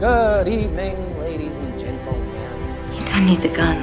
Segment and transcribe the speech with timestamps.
[0.00, 2.92] Good evening, ladies and gentlemen.
[2.92, 3.80] You don't need the gun.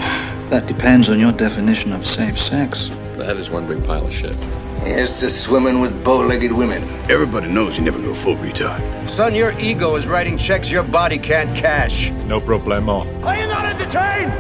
[0.52, 2.92] That depends on your definition of safe sex.
[3.18, 4.36] That is one big pile of shit.
[4.84, 6.84] Here's to swimming with bow-legged women.
[7.10, 8.80] Everybody knows you never go full retard.
[9.16, 12.12] Son, your ego is writing checks your body can't cash.
[12.28, 13.08] No problemo.
[13.24, 14.32] Are you not entertained?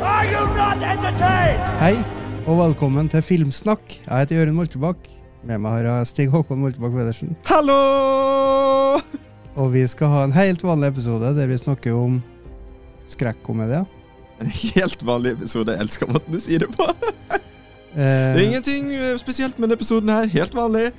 [0.00, 1.60] Are you not entertained?
[1.84, 1.96] Hei,
[2.46, 4.00] og velkommen til Filmsnakk.
[4.06, 4.96] Jeg heter Jørund Moltebakk.
[5.44, 7.36] Med meg har jeg Stig Håkon Moltebakk Pedersen.
[7.44, 9.28] Hallo!
[9.58, 12.20] Og vi skal ha en helt vanlig episode der vi snakker om
[13.10, 13.86] skrekkomedier.
[14.40, 15.74] En helt vanlig episode.
[15.74, 16.86] Jeg elsker måten du sier det på.
[17.90, 20.30] Eh, Det er ingenting eh, spesielt med denne episoden her.
[20.32, 20.90] Helt vanlig.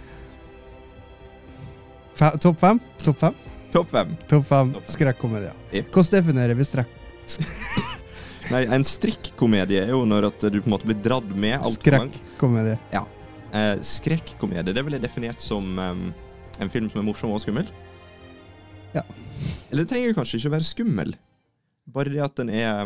[2.44, 2.81] topp fem?
[3.02, 3.38] Topp fem?
[3.72, 4.11] Topp fem.
[4.27, 4.94] Top fem Top fem.
[4.94, 5.55] skrekkomedier.
[5.72, 5.83] Ja.
[5.88, 6.91] Hvordan definerer vi strekk?
[8.52, 11.95] Nei, en strikkomedie er jo når at du på en måte blir dratt med altfor
[11.95, 12.17] langt.
[12.20, 12.75] Skrekkomedie.
[12.91, 13.05] Ja.
[13.55, 16.03] Eh, skrekkomedie, det ville jeg definert som um,
[16.59, 17.72] en film som er morsom og skummel.
[18.95, 19.04] Ja.
[19.72, 21.13] Eller trenger kanskje ikke å være skummel.
[21.91, 22.81] Bare det at den er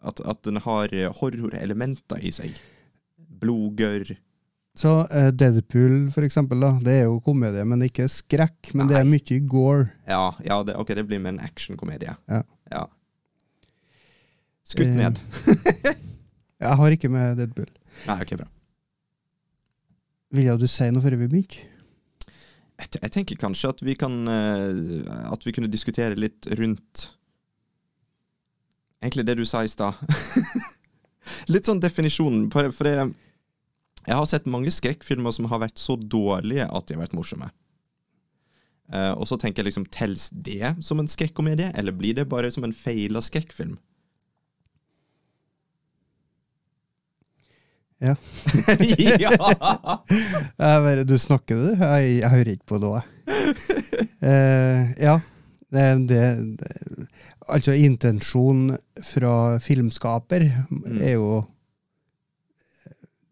[0.00, 2.54] At, at den har eh, horrorelementer i seg.
[3.40, 4.14] Blodgørr.
[4.80, 8.70] Så uh, Deadpool, for eksempel, da, det er jo komedie, men ikke skrekk.
[8.72, 9.90] Men det er mye gore.
[10.08, 12.14] Ja, ja det, ok, det blir med en actionkomedie.
[12.30, 12.40] Ja.
[12.72, 12.86] ja.
[14.64, 15.20] Skutt Eh, ned.
[16.64, 17.68] Jeg har ikke med Deadpool.
[18.06, 18.48] Nei, ok, bra.
[20.30, 21.66] Ville du si noe før vi begynte?
[22.80, 27.10] Jeg, jeg tenker kanskje at vi kan eh, At vi kunne diskutere litt rundt
[29.00, 29.96] Egentlig det du sa i stad.
[31.52, 32.50] litt sånn definisjonen.
[32.52, 32.92] For, det,
[34.04, 37.48] jeg har sett mange skrekkfilmer som har vært så dårlige at de har vært morsomme.
[38.92, 42.50] Eh, og så tenker jeg liksom, Tels det som en skrekkomedie, eller blir det bare
[42.52, 43.78] som en feila skrekkfilm?
[48.00, 48.16] Ja.
[49.20, 49.32] ja!
[51.04, 51.68] Du snakker, du.
[51.76, 52.92] Jeg, jeg hører ikke på det.
[52.96, 54.06] jeg.
[54.20, 55.20] Eh, ja.
[55.70, 56.20] Det, det,
[57.50, 60.44] Altså, intensjonen fra filmskaper
[61.00, 61.42] er jo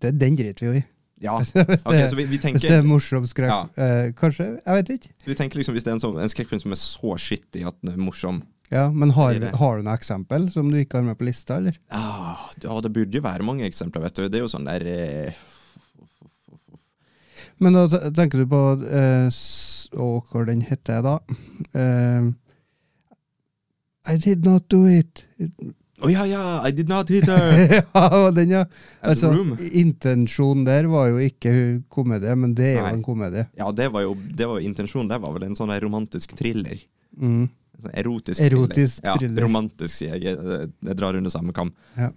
[0.02, 0.82] det, Den driter vi jo i.
[1.22, 1.38] ja.
[1.54, 3.50] Det, så vi, vi hvis det tenker er morsom skrekk.
[3.50, 3.62] Ja.
[3.78, 4.53] uh, kanskje.
[4.64, 5.10] Jeg vet ikke.
[5.26, 7.78] Vi tenker liksom Hvis det er en, sånn, en skrekkfilm som er så skittig at
[7.82, 11.19] den er morsom Ja, Men har, har du noe eksempel som du ikke har med
[11.19, 11.78] på lista, eller?
[11.91, 12.28] ah,
[12.62, 14.26] Ja, det burde jo være mange eksempler, vet du.
[14.28, 15.41] Det er jo sånn der eh,
[17.62, 19.28] Men da tenker du på eh,
[19.99, 21.16] Og hva den heter da?
[21.75, 22.28] Eh,
[24.09, 25.26] I did not do it.
[25.99, 26.43] Å ja, ja!
[26.65, 27.59] I did not hit her!
[27.94, 28.62] ja, den, ja.
[29.03, 29.32] Altså,
[29.75, 31.53] intensjonen der var jo ikke
[31.93, 32.93] komedie, men det er Nei.
[32.93, 33.44] jo en komedie.
[33.59, 35.10] Ja, det var jo det var jo intensjonen.
[35.10, 36.78] Det var vel en sånn romantisk thriller.
[37.19, 37.49] Mm.
[37.82, 39.19] Sånn erotisk, Erotisk thriller.
[39.19, 39.43] thriller.
[39.43, 40.00] Ja, romantisk.
[40.06, 41.75] Jeg, jeg, jeg drar under samme kam.
[41.99, 42.12] Ja.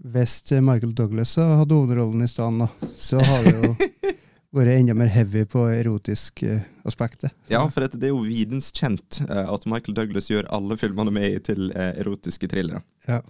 [0.00, 3.74] Hvis eh, Michael Douglas hadde hovedrollen i stedet, så har det jo
[4.56, 7.30] vært enda mer heavy på erotisk uh, aspektet.
[7.52, 11.28] Ja, for det, det er jo videnskjent uh, at Michael Douglas gjør alle filmene med
[11.36, 12.80] i til uh, erotiske thrillere.
[13.06, 13.20] Ja.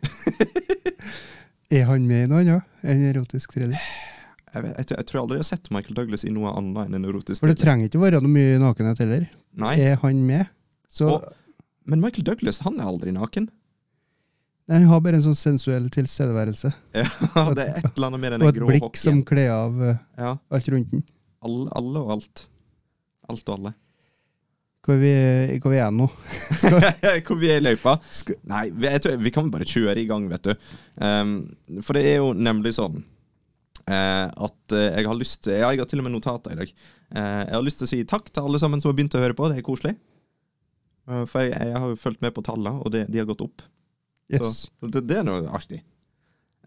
[1.70, 3.78] er han med i noe annet enn erotisk thriller?
[4.50, 6.88] Jeg, vet- jeg, tror- jeg tror aldri jeg har sett Michael Douglas i noe annet
[6.88, 7.64] enn en erotisk For det thriller.
[7.66, 9.26] trenger ikke være noe mye nakenhet heller.
[9.60, 10.50] Nei, Er han med,
[10.90, 11.28] så Og-
[11.90, 13.48] men Michael Douglas han er aldri naken.
[14.70, 16.70] Nei, han har bare en sånn sensuell tilstedeværelse.
[17.00, 19.80] Ja, det er et eller annet med den Og et grå blikk som kler av
[19.82, 21.06] eh, Ja, alt rundt den.
[21.42, 22.44] alle, alle og alt.
[23.30, 23.72] Alt og alle.
[24.86, 25.10] Hvor vi,
[25.60, 26.06] hvor vi er nå.
[27.26, 27.98] Hvor vi er i løypa?
[28.48, 30.70] Nei, vi, jeg tror, vi kan bare kjøre i gang, vet du.
[31.02, 31.34] Um,
[31.84, 33.02] for det er jo nemlig sånn
[33.90, 36.58] Uh, at uh, jeg har lyst til Ja, jeg har til og med notater i
[36.60, 36.68] dag.
[37.10, 39.22] Uh, jeg har lyst til å si takk til alle sammen som har begynt å
[39.22, 39.48] høre på.
[39.50, 39.94] Det er koselig.
[41.26, 43.64] For jeg, jeg har jo fulgt med på tallene, og det, de har gått opp.
[44.30, 44.68] Yes.
[44.80, 45.80] Så det, det er noe artig.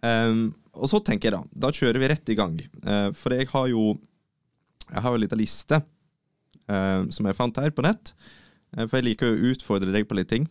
[0.03, 2.57] Um, og så tenker jeg da, da kjører vi rett i gang.
[2.84, 3.94] Uh, for jeg har jo
[4.90, 8.12] Jeg har jo en liten liste uh, som jeg fant her på nett.
[8.75, 10.50] Uh, for jeg liker å utfordre deg på litt ting.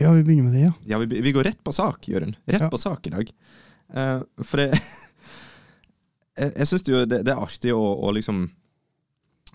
[0.00, 0.72] Ja, vi begynner med det, ja.
[0.94, 2.38] Ja, vi, vi går rett på sak, Jørund.
[2.48, 2.70] Rett Ja.
[2.72, 3.28] på sak i dag.
[3.92, 4.78] Eh, for jeg
[6.36, 8.46] Jeg, jeg syns det, det er artig å, å liksom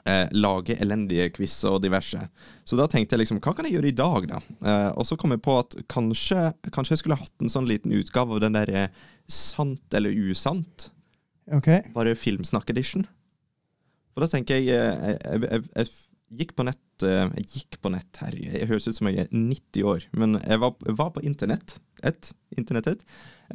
[0.06, 2.20] eh, lage elendige quizer og diverse.
[2.66, 4.42] Så da tenkte jeg liksom, hva kan jeg gjøre i dag, da?
[4.62, 7.94] Eh, og så kom jeg på at kanskje, kanskje jeg skulle hatt en sånn liten
[7.96, 10.92] utgave av den der eh, sant eller usant.
[11.52, 11.74] Ok.
[11.96, 13.08] Bare filmsnakk-edition.
[14.12, 15.92] For da tenker jeg eh, jeg, jeg, jeg, jeg
[16.42, 18.36] gikk på nett eh, Jeg gikk på nett her.
[18.38, 21.78] Jeg høres ut som jeg er 90 år, men jeg var, var på internett.
[22.08, 22.32] Et.
[22.58, 23.04] Internettet.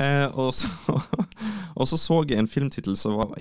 [0.01, 0.69] Eh, og, så,
[1.79, 3.33] og så så jeg en filmtittel som var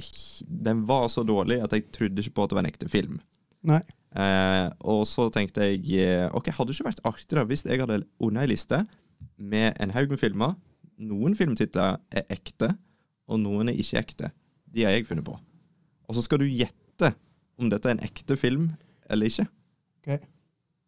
[0.48, 3.20] Den var så dårlig at jeg trodde ikke på at det var en ekte film.
[3.66, 3.82] Nei.
[4.16, 8.06] Eh, og så tenkte jeg eh, Ok, hadde det ikke vært artigere hvis jeg hadde
[8.24, 8.86] ordna ei liste
[9.36, 10.56] med en haug med filmer.
[10.96, 12.72] Noen filmtitler er ekte,
[13.28, 14.32] og noen er ikke ekte.
[14.72, 15.36] De har jeg funnet på.
[16.08, 17.12] Og så skal du gjette
[17.60, 18.70] om dette er en ekte film
[19.12, 19.48] eller ikke.
[20.04, 20.20] Okay.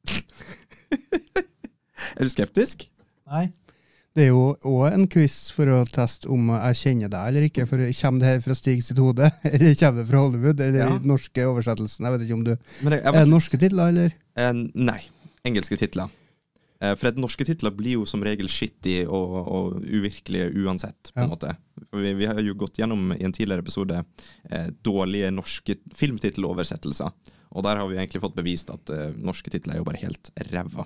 [2.17, 2.87] Er du skeptisk?
[3.29, 3.47] Nei.
[4.17, 7.67] Det er jo òg en quiz for å teste om jeg kjenner deg eller ikke.
[7.69, 10.87] For Kommer det her fra Stig sitt hode, eller kommer det fra Hollywood, eller Ja.
[10.95, 12.07] den norske oversettelsen?
[12.07, 14.15] Jeg vet ikke om du Men jeg, Er det norske titler, eller?
[14.33, 14.97] Uh, nei.
[15.45, 16.09] Engelske titler.
[16.81, 21.21] Uh, for at norske titler blir jo som regel shitty og, og uvirkelige uansett, på
[21.21, 21.31] en Ja.
[21.35, 21.53] måte.
[21.93, 27.13] Vi, vi har jo gått gjennom i en tidligere episode uh, dårlige norske filmtitteloversettelser.
[27.53, 28.89] Og der har vi egentlig fått bevist at
[29.23, 30.83] norske titler er jo bare helt ræva.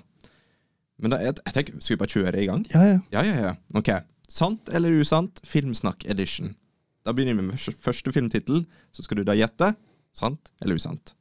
[1.02, 2.62] Men da, jeg, jeg tenker, skal vi bare kjøre i gang?
[2.72, 2.98] Ja, ja.
[3.16, 3.52] Ja, ja, ja.
[3.78, 3.90] Ok.
[4.32, 5.40] Sant eller usant?
[5.44, 6.54] Filmsnakk edition.
[7.04, 8.62] Da begynner vi med første- filmtittel.
[8.94, 9.72] Så skal du da gjette.
[10.14, 11.14] Sant eller usant?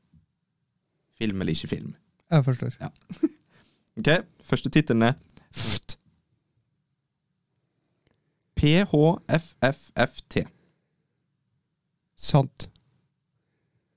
[1.18, 1.96] Film eller ikke film?
[2.32, 2.78] Jeg forstår.
[2.82, 2.90] Ja.
[4.00, 4.08] Ok,
[4.48, 5.18] første tittelen er
[5.52, 5.98] FT.
[9.12, 10.44] P-H-F-F-F-T.
[12.22, 12.68] Sant.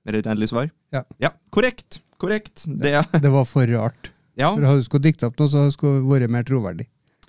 [0.04, 0.68] Er det et endelig svar?
[0.92, 1.02] Ja.
[1.22, 2.00] Ja, korrekt.
[2.20, 2.64] Korrekt.
[2.66, 4.10] Det er Det var for rart.
[4.36, 4.50] Ja.
[4.54, 6.88] For Hadde du skulle dikte opp noe, så skulle det vært mer troverdig.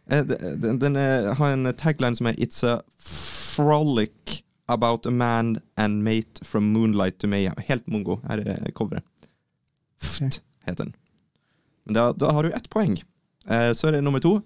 [0.10, 5.60] eh, Den, den er, har en tagline som er It's a frolic about a man
[5.78, 7.54] and mate from moonlight to mayhem.
[7.68, 8.20] Helt mongo.
[8.28, 9.04] Her er coveret.
[10.02, 10.96] FT heter den.
[11.86, 12.98] Men da, da har du ett poeng.
[13.48, 14.40] Eh, så er det nummer to.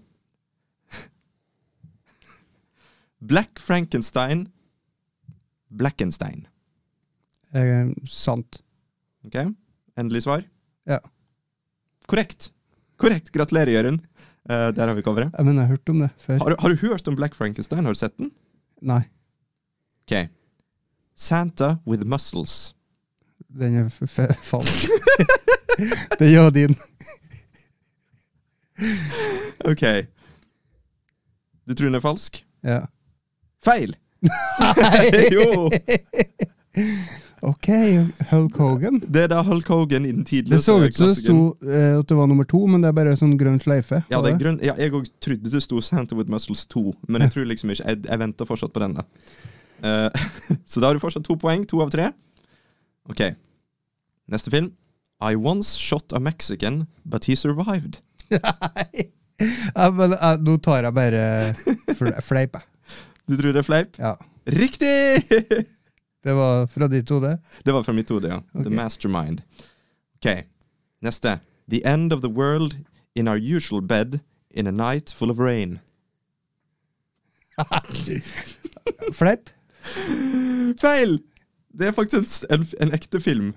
[3.19, 4.47] Black Frankenstein
[5.69, 6.47] Blackenstein.
[7.53, 8.61] Eh, sant.
[9.25, 9.35] Ok,
[9.99, 10.43] Endelig svar?
[10.87, 10.97] Ja.
[12.09, 12.49] Korrekt.
[12.99, 13.29] Korrekt.
[13.35, 14.01] Gratulerer, Jørund.
[14.49, 15.31] Uh, der har vi coveret.
[15.37, 16.39] Mener, jeg har hørt om det før.
[16.41, 17.85] Har, du- har du hørt om Black Frankenstein?
[17.85, 18.31] Har du sett den?
[18.81, 19.01] Nei.
[20.07, 20.15] Ok.
[21.19, 22.73] Santa with muscles.
[23.49, 24.89] Den er falsk.
[26.19, 26.75] det gjør din.
[29.65, 29.83] Ok.
[31.67, 32.41] Du tror den er falsk?
[32.65, 32.81] Ja.
[33.65, 33.93] Feil!
[34.59, 35.27] Nei!
[35.33, 35.69] jo!
[37.47, 37.67] Ok,
[38.31, 38.97] Hulk Hogan.
[39.05, 41.99] Det er da Hulk Hogan i den tidligere Det så ut som det sto eh,
[41.99, 44.01] at det var nummer to, men det er bare sånn grønn sleife.
[44.11, 47.23] Ja, det er grønn, ja, jeg òg trodde det sto Santa with Muscles 2, men
[47.23, 48.99] jeg tror liksom ikke Jeg, jeg venter fortsatt på den.
[48.99, 49.07] da
[49.79, 50.09] Eh,
[50.65, 51.65] Så da har du fortsatt to poeng.
[51.71, 52.09] To av tre.
[53.09, 53.21] Ok.
[54.31, 54.73] Neste film.
[55.23, 58.01] I once shot a Mexican, but he survived.
[58.31, 59.07] Nei.
[59.39, 61.23] Ja, men eh, nå tar jeg bare
[61.95, 62.65] fleip, jeg.
[63.29, 63.99] Du tror det er fleip?
[64.01, 64.15] Ja.
[64.49, 65.23] Riktig!
[66.23, 67.37] Det var fra ditt hode.
[67.65, 68.41] Det var fra mitt hode, ja.
[68.63, 69.41] The mastermind.
[70.19, 70.43] Ok,
[71.01, 71.39] neste.
[71.69, 72.75] The end of the world
[73.15, 74.19] in our usual bed
[74.51, 75.79] in a night full of rain.
[79.13, 79.49] Fleip?
[80.79, 81.19] Feil!
[81.79, 83.53] Det er faktisk en, en ekte film.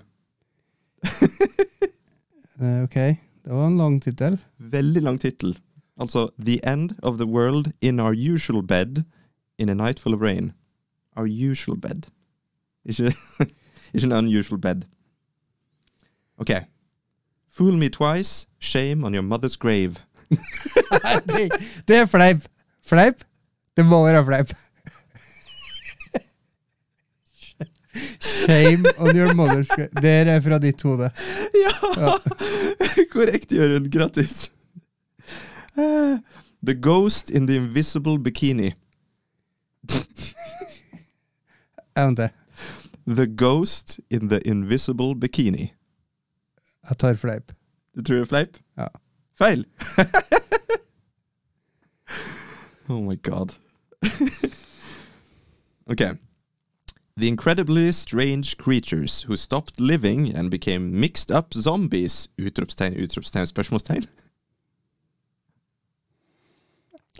[2.61, 2.95] Eh, ok,
[3.43, 4.37] det var en lang tittel.
[4.57, 5.55] Veldig lang tittel.
[5.99, 9.03] Altså The end of the world in our usual bed
[9.57, 10.53] in a night full of rain.
[11.17, 12.12] Our usual bed.
[12.85, 13.13] Ikke,
[13.93, 14.81] ikke en unusual bed.
[16.37, 16.51] Ok.
[17.53, 19.95] Fool me twice, shame on your mother's grave.
[20.29, 21.51] Nei, det,
[21.87, 22.45] det er fleip.
[22.85, 23.23] Fleip?
[23.77, 24.53] Det må være fleip.
[28.21, 29.89] Shame on your mother's grave.
[30.01, 31.09] Det er fra ditt hode.
[31.53, 31.71] Ja!
[33.13, 33.91] Korrekt, Jørund.
[33.91, 34.51] Grattis.
[35.77, 36.17] Eh,
[36.65, 38.73] The Ghost in the Invisible Bikini.
[41.95, 42.27] Jeg venter.
[43.07, 45.73] The Ghost in the Invisible Bikini.
[46.89, 47.51] Jeg tar fleip.
[47.95, 48.57] Du tror det er fleip?
[48.77, 48.87] Ja.
[49.37, 49.65] Feil!
[52.89, 53.49] oh my god.
[55.91, 56.01] ok.
[57.17, 62.29] The incredibly strange creatures who stopped living and became mixed up zombies.
[62.39, 64.03] Utropstegn, utropstegn, spørsmålstegn.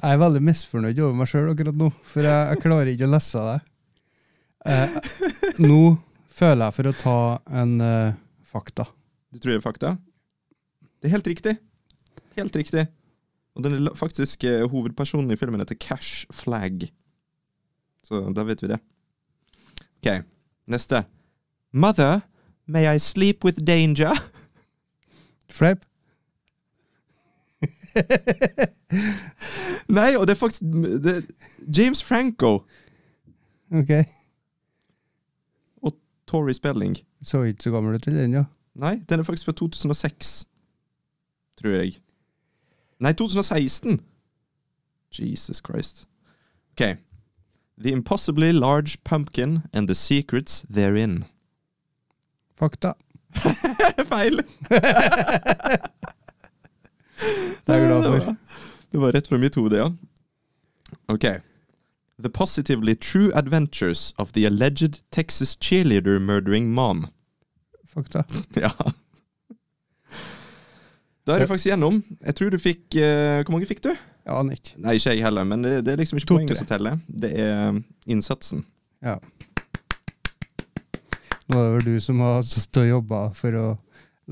[0.01, 3.13] Jeg er veldig misfornøyd over meg sjøl akkurat nå, for jeg, jeg klarer ikke å
[3.13, 3.60] lese det.
[4.65, 4.89] Eh,
[5.60, 5.98] nå
[6.32, 7.17] føler jeg for å ta
[7.62, 8.15] en eh,
[8.48, 8.86] fakta.
[9.34, 9.93] Du tror det er fakta?
[11.01, 11.55] Det er helt riktig.
[12.38, 12.86] Helt riktig.
[13.53, 16.88] Og den er faktisk eh, hovedpersonen i filmen heter Cash Flag.
[18.08, 18.79] Så da vet vi det.
[20.00, 20.24] Ok,
[20.72, 21.03] neste.
[21.72, 22.22] Mother,
[22.65, 24.15] may I sleep with danger?
[25.51, 25.84] Fleip?
[29.98, 30.62] Nei, og det er faktisk
[31.03, 31.13] det,
[31.77, 32.63] James Franco
[33.72, 33.91] Ok.
[36.27, 36.98] Tori Spelling.
[37.24, 38.44] Så ikke så gammel ut til den, ja.
[38.75, 40.46] Nei, den er faktisk fra 2006.
[41.62, 42.00] Tror jeg.
[43.00, 44.00] Nei, 2016!
[45.13, 46.08] Jesus Christ.
[46.74, 46.98] Ok.
[47.77, 51.24] The Impossibly Large Pumpkin and the Secrets Therein.
[52.60, 52.94] Fakta.
[54.12, 54.42] Feil!
[57.63, 58.12] Det er jeg glad for.
[58.12, 58.36] Det var,
[58.92, 59.86] det var rett fra mitt hode, ja.
[61.08, 61.25] Ok.
[62.22, 67.08] The Positively True Adventures of the Alleged Texas Cheerleader Murdering Mom.
[67.88, 68.24] Fakta.
[68.55, 68.72] Ja.
[71.24, 72.01] Da er det faktisk gjennom.
[72.20, 73.93] Jeg tror du fikk uh, Hvor mange fikk du?
[73.93, 74.74] Jeg aner ikke.
[74.84, 76.98] Nei, ikke jeg heller, men det, det er liksom ikke To, poenget som teller.
[77.08, 77.77] Det er
[78.12, 78.65] innsatsen.
[79.03, 79.15] Ja.
[81.48, 83.65] Nå er det vel du som har stått og jobba for å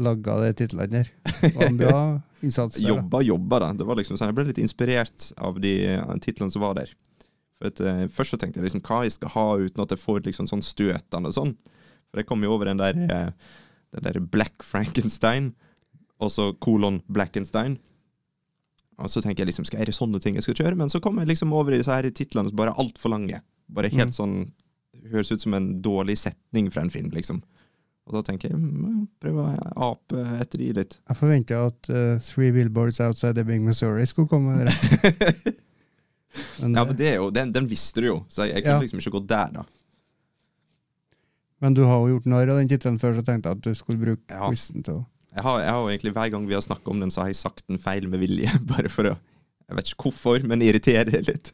[0.04, 1.10] lage de titlene der.
[1.42, 1.96] Det var en bra
[2.46, 2.80] innsats.
[2.80, 2.90] der.
[2.92, 3.72] Jobba, jobba, da.
[3.80, 5.74] Det var liksom sånn, Jeg ble litt inspirert av de
[6.24, 6.92] titlene som var der.
[7.62, 10.02] For at, uh, Først så tenkte jeg liksom hva jeg skal ha uten at jeg
[10.02, 11.54] får liksom sånn støtende sånn.
[12.10, 13.30] For jeg kom jo over den der, uh,
[13.94, 15.52] den der Black Frankenstein,
[16.22, 17.78] og så kolon Blackenstein.
[19.02, 20.78] Og så tenker jeg liksom, skal er det sånne ting jeg skal kjøre?
[20.78, 23.40] Men så kom jeg liksom over i disse her titlene som bare er altfor lange.
[23.72, 24.18] Bare helt Mm.
[24.18, 24.36] sånn
[25.12, 27.40] Høres ut som en dårlig setning fra en film, liksom.
[28.06, 29.46] Og da tenker jeg, mm, prøv å
[29.88, 31.00] ape etter de litt.
[31.10, 34.68] Jeg forventa at uh, Three Billboards Outside Ebbing, Missouri skulle komme.
[36.34, 36.64] det.
[36.64, 38.78] Men, Ja, men det er jo, den, den visste du jo, så jeg, jeg kunne
[38.80, 38.82] Ja.
[38.86, 39.64] liksom ikke gå der, da.
[41.62, 43.74] men du har jo gjort narr av den tittelen før, så tenkte jeg at du
[43.78, 44.50] skulle bruke Ja.
[44.50, 47.12] quizen til å Jeg har, jeg har egentlig Hver gang vi har snakka om den,
[47.12, 48.52] så har jeg sagt den feil med vilje.
[48.72, 49.18] Bare for å
[49.70, 51.54] Jeg vet ikke hvorfor, men irritere litt.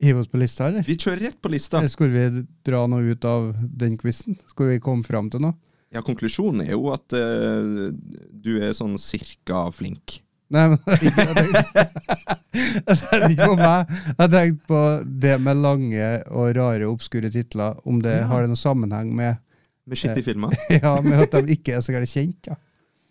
[0.00, 0.82] hive oss på lista, eller?
[0.86, 1.82] Vi kjører rett på lista.
[1.90, 4.38] Skulle vi dra noe ut av den quizen?
[4.48, 5.54] Skulle vi komme fram til noe?
[5.92, 7.90] Ja, Konklusjonen er jo at uh,
[8.32, 10.20] du er sånn cirka flink.
[10.50, 10.96] Nei, men jeg
[12.96, 13.90] tenkte ikke på meg.
[14.18, 14.78] Jeg tenkte på
[15.24, 17.76] det med lange og rare, obskure titler.
[17.88, 18.26] Om det Ja.
[18.30, 19.36] har det noen sammenheng med,
[19.88, 20.50] Med shitty filmer.
[20.82, 22.42] ja, med at de ikke er så gærent kjent.
[22.52, 22.56] Ja.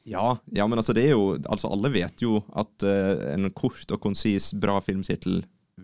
[0.08, 3.92] Ja, ja, men altså det er jo Altså alle vet jo at uh, en kort
[3.92, 5.42] og konsis bra filmtittel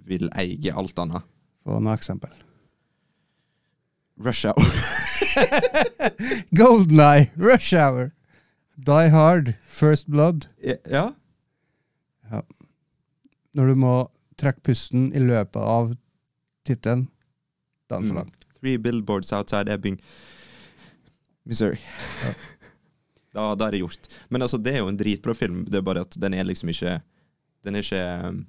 [0.07, 1.25] vil eie alt annet.
[1.67, 2.31] Få noe eksempel.
[4.24, 4.63] Rush Hour.
[6.55, 8.13] Golden Eye, Rush Hour,
[8.77, 10.48] Die Hard, First Blood.
[10.63, 11.10] ja.
[12.32, 13.94] Når du må
[14.39, 15.92] trekke pusten i løpet av
[16.65, 17.08] tittelen,
[17.89, 18.22] da er den for Mm.
[18.24, 18.32] lang.
[18.60, 20.00] Three billboards outside Ebbing,
[21.46, 21.80] Missouri.
[23.34, 24.08] Da, da er det gjort.
[24.30, 25.63] Men altså, det er jo en dritbra film.
[25.65, 27.01] Det er bare at den er liksom ikke
[27.65, 28.46] Den er ikke um,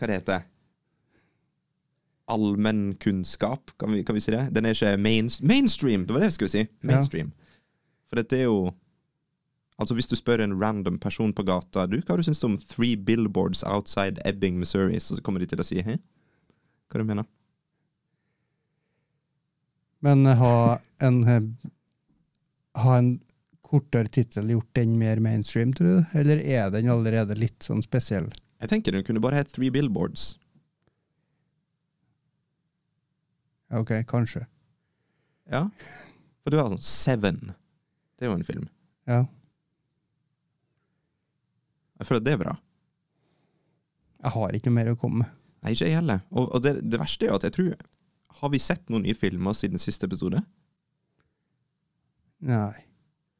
[0.00, 0.40] Hva det heter
[2.28, 4.48] Allmennkunnskap, kan, vi- kan vi si det?
[4.52, 6.06] Den er ikke main, mainstream!
[6.06, 6.66] Det var det jeg skulle si.
[6.82, 7.32] Mainstream.
[8.08, 8.72] For dette er jo
[9.76, 12.96] Altså Hvis du spør en random person på gata Du, hva du syns om Three
[12.96, 15.98] Billboards Outside Ebbing, Missouri, så kommer de til å si hæ?
[16.88, 17.28] Hva du mener
[20.04, 21.70] Men ha en, eh,
[22.78, 23.16] ha en
[23.66, 26.18] kortere tittel gjort den mer mainstream, tror du?
[26.20, 28.28] Eller er den allerede litt sånn spesiell?
[28.62, 30.36] Jeg tenker den kunne bare hett Three Billboards.
[33.74, 34.44] Ok, kanskje.
[35.50, 35.64] Ja.
[36.44, 37.40] For du har sånn Seven.
[38.16, 38.68] Det er jo en film.
[39.10, 39.24] Ja.
[41.96, 42.54] Jeg føler at det er bra.
[44.26, 45.34] Jeg har ikke noe mer å komme med.
[45.64, 46.24] Nei, ikke jeg heller.
[46.30, 47.70] Og, og det, det verste er jo at jeg tror
[48.40, 50.42] Har vi sett noen nye filmer siden siste episode?
[52.46, 52.74] Nei.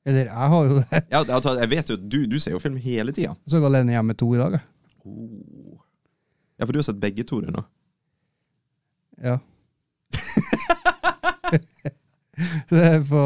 [0.06, 1.02] Eller jeg har jo det.
[1.12, 3.34] Ja, altså, jeg vet jo at du, du ser jo film hele tida.
[3.50, 4.64] Så går Alene hjemme to i dag, jeg.
[5.06, 5.82] Oh.
[6.56, 7.62] Ja, for du har sett begge to du, nå.
[9.22, 9.36] Ja.
[12.68, 13.22] Så det er på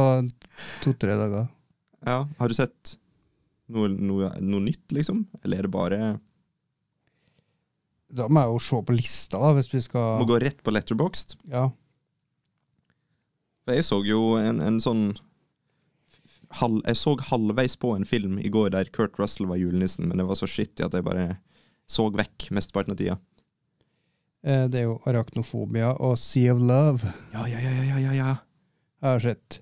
[0.84, 1.46] to-tre dager.
[2.06, 2.18] Ja.
[2.38, 2.96] Har du sett
[3.72, 5.24] noe, noe, noe nytt, liksom?
[5.44, 5.98] Eller er det bare
[8.10, 10.72] Da må jeg jo se på lista, da, hvis vi skal Må gå rett på
[10.74, 11.36] Letterboxd?
[11.52, 11.68] Ja.
[13.70, 15.04] Jeg så jo en, en sånn
[16.58, 20.18] halv, Jeg så halvveis på en film i går der Kurt Russell var julenissen, men
[20.18, 21.28] det var så skittig at jeg bare
[21.90, 23.16] så vekk mesteparten av tida.
[24.46, 27.14] Eh, Det er jo Arachnofobia og Sea of Love.
[27.34, 28.34] Ja, ja, ja, ja, ja, ja.
[29.00, 29.60] Jeg har sett.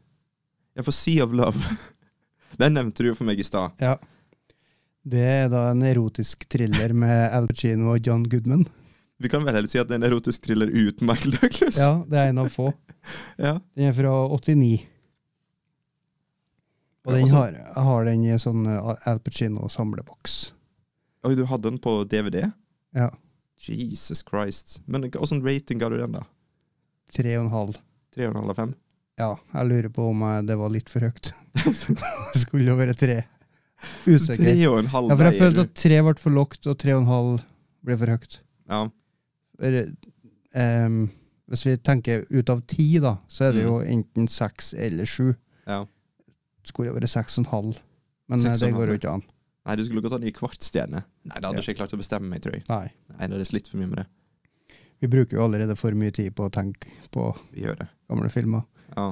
[0.77, 1.77] Ja, for Sea of Love.
[2.59, 3.77] Den nevnte du jo for meg i stad.
[3.83, 3.97] Ja.
[5.09, 8.67] Det er da en erotisk thriller med Al Pacino og John Goodman.
[9.19, 11.79] Vi kan vel heller si at det er en erotisk thriller uten Michael Douglas.
[11.81, 12.71] Ja, det er en av få.
[13.41, 13.55] Ja.
[13.79, 14.83] Den er fra 89.
[17.07, 17.55] Og den Altså- har,
[17.87, 20.35] har den i sånn eh, Al Pacino-samleboks.
[21.25, 22.50] Oi, du hadde den på DVD?
[22.95, 23.09] Ja.
[23.65, 24.81] Jesus Christ.
[24.87, 26.27] Men åssen rating ga du den, da?
[27.15, 27.79] Tre og en halv.
[28.15, 28.75] Tre og en halv av fem?
[29.18, 31.32] Ja, jeg lurer på om jeg, det var litt for høyt.
[31.64, 33.18] det skulle jo være tre.
[34.06, 34.42] Usikker.
[34.44, 36.94] Tre og en halv Ja, for jeg følte at tre ble for lågt, og tre
[36.96, 37.32] og en halv
[37.87, 38.38] ble for høyt.
[38.70, 38.80] Ja.
[39.58, 39.78] For,
[40.58, 41.00] um,
[41.48, 43.68] hvis vi tenker ut av ti, da, så er det Mm.
[43.68, 45.34] jo enten seks eller sju.
[45.66, 45.84] ja.
[46.68, 47.76] Skulle jo vært seks og en halv.
[48.28, 49.22] Men eh, det går jo ikke an.
[49.64, 51.00] Nei, du skulle godt ha den i kvartstjerne.
[51.25, 51.62] Nei, da hadde Ja.
[51.62, 52.64] jeg ikke klart å bestemme meg, tror jeg.
[52.68, 52.90] Nei.
[53.16, 54.06] Nei, det slitt for mye med det.
[55.00, 57.88] Vi bruker jo allerede for mye tid på å tenke på det.
[58.10, 58.64] gamle filmer.
[58.97, 59.09] Ja.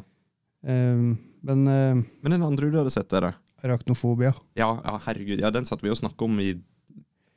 [0.67, 1.17] Ehm,
[1.47, 3.33] men uh, Men den andre du hadde sett der, da?
[3.67, 5.41] arachnofobia Ja, ja, herregud.
[5.41, 6.53] Ja, den satt vi og snakka om i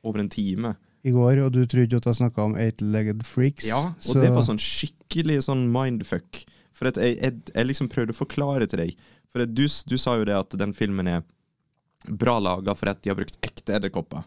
[0.03, 0.75] over en time.
[1.03, 3.65] i går, og du trodde at jeg snakka om eight-legged freaks.
[3.67, 6.43] Ja, og så- det var sånn skikkelig sånn mindfuck.
[6.73, 8.95] For jeg, jeg, jeg liksom prøvde å forklare til deg.
[9.31, 11.23] For du, du sa jo det at den filmen er
[12.07, 14.23] bra laga for at de har brukt ekte edderkopper.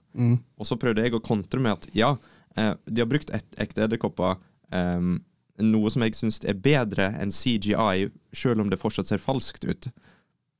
[0.58, 2.16] Og så prøvde jeg å kontre med at ja,
[2.56, 4.36] eh, de har brukt ekte edderkopper,
[4.72, 5.20] ehm,
[5.60, 9.90] noe som jeg syns er bedre enn CGI, selv om det fortsatt ser falskt ut.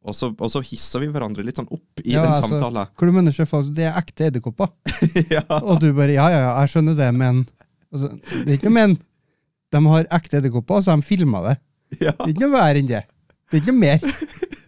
[0.02, 2.90] Og så, og så hisser vi hverandre litt sånn opp i Ja, den altså, samtalen.
[2.98, 4.72] Hvor du mener sjef, det er ekte edderkopper.
[5.34, 5.44] ja.
[5.60, 7.44] Og du bare ja, ja, ja, jeg skjønner det, men
[7.94, 8.96] altså, Det er ikke noe men.
[9.72, 11.54] De har ekte edderkopper, så har de filma det.
[12.02, 12.16] ja.
[12.18, 13.04] Det er ikke noe verre enn det.
[13.48, 14.02] Det er ikke noe mer.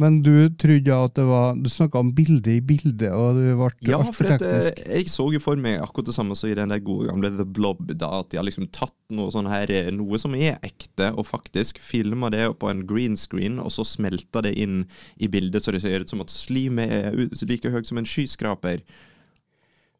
[0.00, 3.68] Men du trodde at det var Du snakka om bilde i bilde, og du ble
[3.84, 4.88] Ja, altfor for at, eh, teknisk.
[4.88, 7.44] jeg så jo for meg akkurat det samme som i den der gode gamle The
[7.44, 11.10] Blob, da, at de har liksom tatt noe sånn her, eh, noe som er ekte,
[11.12, 14.86] og faktisk filma det på en green screen, og så smelta det inn
[15.20, 17.12] i bildet, så det ser ut som at slimet er
[17.46, 18.80] like høyt som en skyskraper.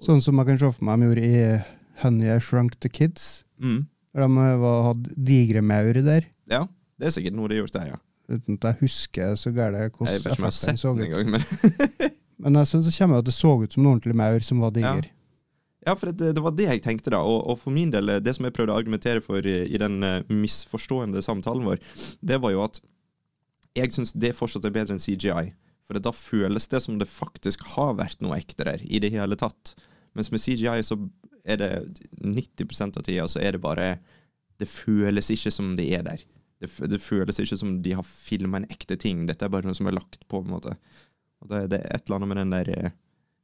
[0.03, 1.65] Sånn som jeg kan se for meg de gjorde i
[2.03, 3.45] Honey I Shrunk the Kids.
[3.61, 3.87] Mm.
[4.17, 6.27] De eh, hadde digre maur der.
[6.51, 6.65] Ja,
[6.99, 8.01] det er sikkert noe de har gjort der, ja.
[8.33, 11.05] Uten at jeg husker så gærent hvordan sett så ut.
[11.05, 11.43] engang, men
[12.43, 14.73] Men jeg synes det kommer at det så ut som en ordentlig maur som var
[14.75, 15.07] diger.
[15.87, 17.21] Ja, for det, det var det jeg tenkte, da.
[17.27, 19.79] Og, og for min del, eh, det som jeg prøvde å argumentere for i, i
[19.83, 21.83] den uh, misforstående samtalen vår,
[22.23, 22.79] det var jo at
[23.79, 25.53] jeg syns det fortsatt er bedre enn CGI.
[25.87, 29.39] For da føles det som det faktisk har vært noe ekte der, i det hele
[29.39, 29.75] tatt.
[30.19, 30.99] Mens med CGI så
[31.43, 31.71] er det
[32.23, 33.97] 90% av tida så er det bare
[34.61, 36.21] Det føles ikke som det er der.
[36.63, 39.25] Det, det føles ikke som de har filma en ekte ting.
[39.27, 40.77] Dette er bare noe som er lagt på, på en måte.
[41.43, 42.95] Og det, det er et eller annet med den der eh,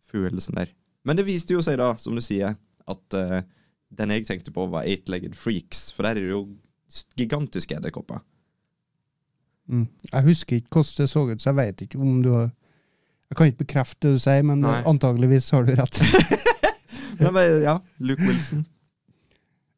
[0.06, 0.70] følelsen der.
[1.08, 2.54] Men det viste jo seg da, som du sier,
[2.88, 3.40] at eh,
[3.98, 6.42] den jeg tenkte på var Eight-Legged Freaks, for der er det jo
[7.18, 8.22] gigantiske edderkopper.
[9.68, 9.88] Mm.
[10.12, 12.46] Jeg husker ikke hvordan det så ut, så jeg vet ikke om du har
[13.28, 14.78] Jeg kan ikke bekrefte det du sier, men Nei.
[14.88, 16.00] antageligvis har du rett.
[17.18, 18.60] Men, men, ja, Luke Wilson.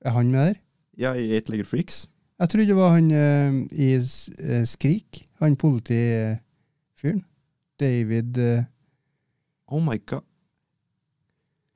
[0.05, 0.59] er han med der?
[1.01, 2.03] Ja, i Eight-Legged Freaks.
[2.41, 5.27] Jeg trodde det var han eh, i eh, Skrik.
[5.43, 7.25] Han politifyren.
[7.81, 8.65] David eh,
[9.69, 10.25] Oh my god.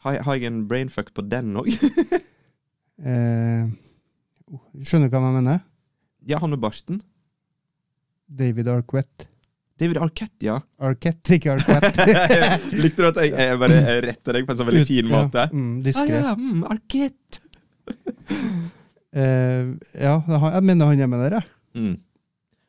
[0.05, 1.68] Har, har jeg en brainfuck på den òg?
[3.09, 3.68] eh,
[4.48, 5.62] oh, Skjønner du hva jeg mener?
[6.24, 7.03] ja, han med barten.
[8.27, 9.29] David Arquette.
[9.77, 10.55] David Arquette, ja.
[10.81, 12.07] Arquette, ikke Arquette.
[12.83, 15.44] Likte du at jeg, jeg bare retter deg på en sånn veldig fin måte?
[15.44, 17.44] Ja, mm, Ah, ja, mm, Arquette.
[19.14, 19.68] Eh,
[20.03, 21.46] ja, jeg mener han er med der, jeg.
[21.79, 21.94] Mm.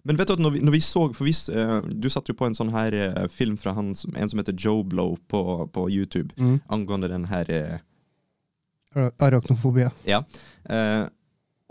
[0.06, 2.36] Men vet du at når vi, når vi så For vi, eh, Du satt jo
[2.38, 5.42] på en sånn her uh, film fra han, en som heter Joe Blow på,
[5.74, 6.60] på YouTube, Mm.
[6.70, 7.50] angående den her
[8.96, 9.90] Ar- Arachnofobia.
[10.08, 10.22] Ja.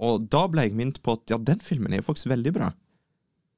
[0.04, 2.72] Og da ble jeg minnet på at ja, den filmen er jo faktisk veldig bra.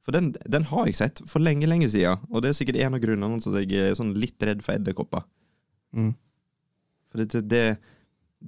[0.07, 2.94] For den, den har jeg sett for lenge, lenge siden, og det er sikkert en
[2.94, 5.24] av grunnene til at jeg er sånn litt redd for edderkopper.
[5.96, 6.12] Mm.
[7.11, 7.62] For det, det, det,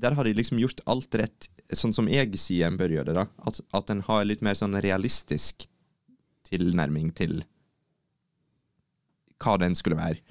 [0.04, 3.14] der har de liksom gjort alt rett, sånn som jeg sier en bør gjøre det,
[3.20, 3.26] da.
[3.46, 5.66] At, at den har litt mer sånn realistisk
[6.48, 7.42] tilnærming til
[9.42, 10.22] hva den skulle være.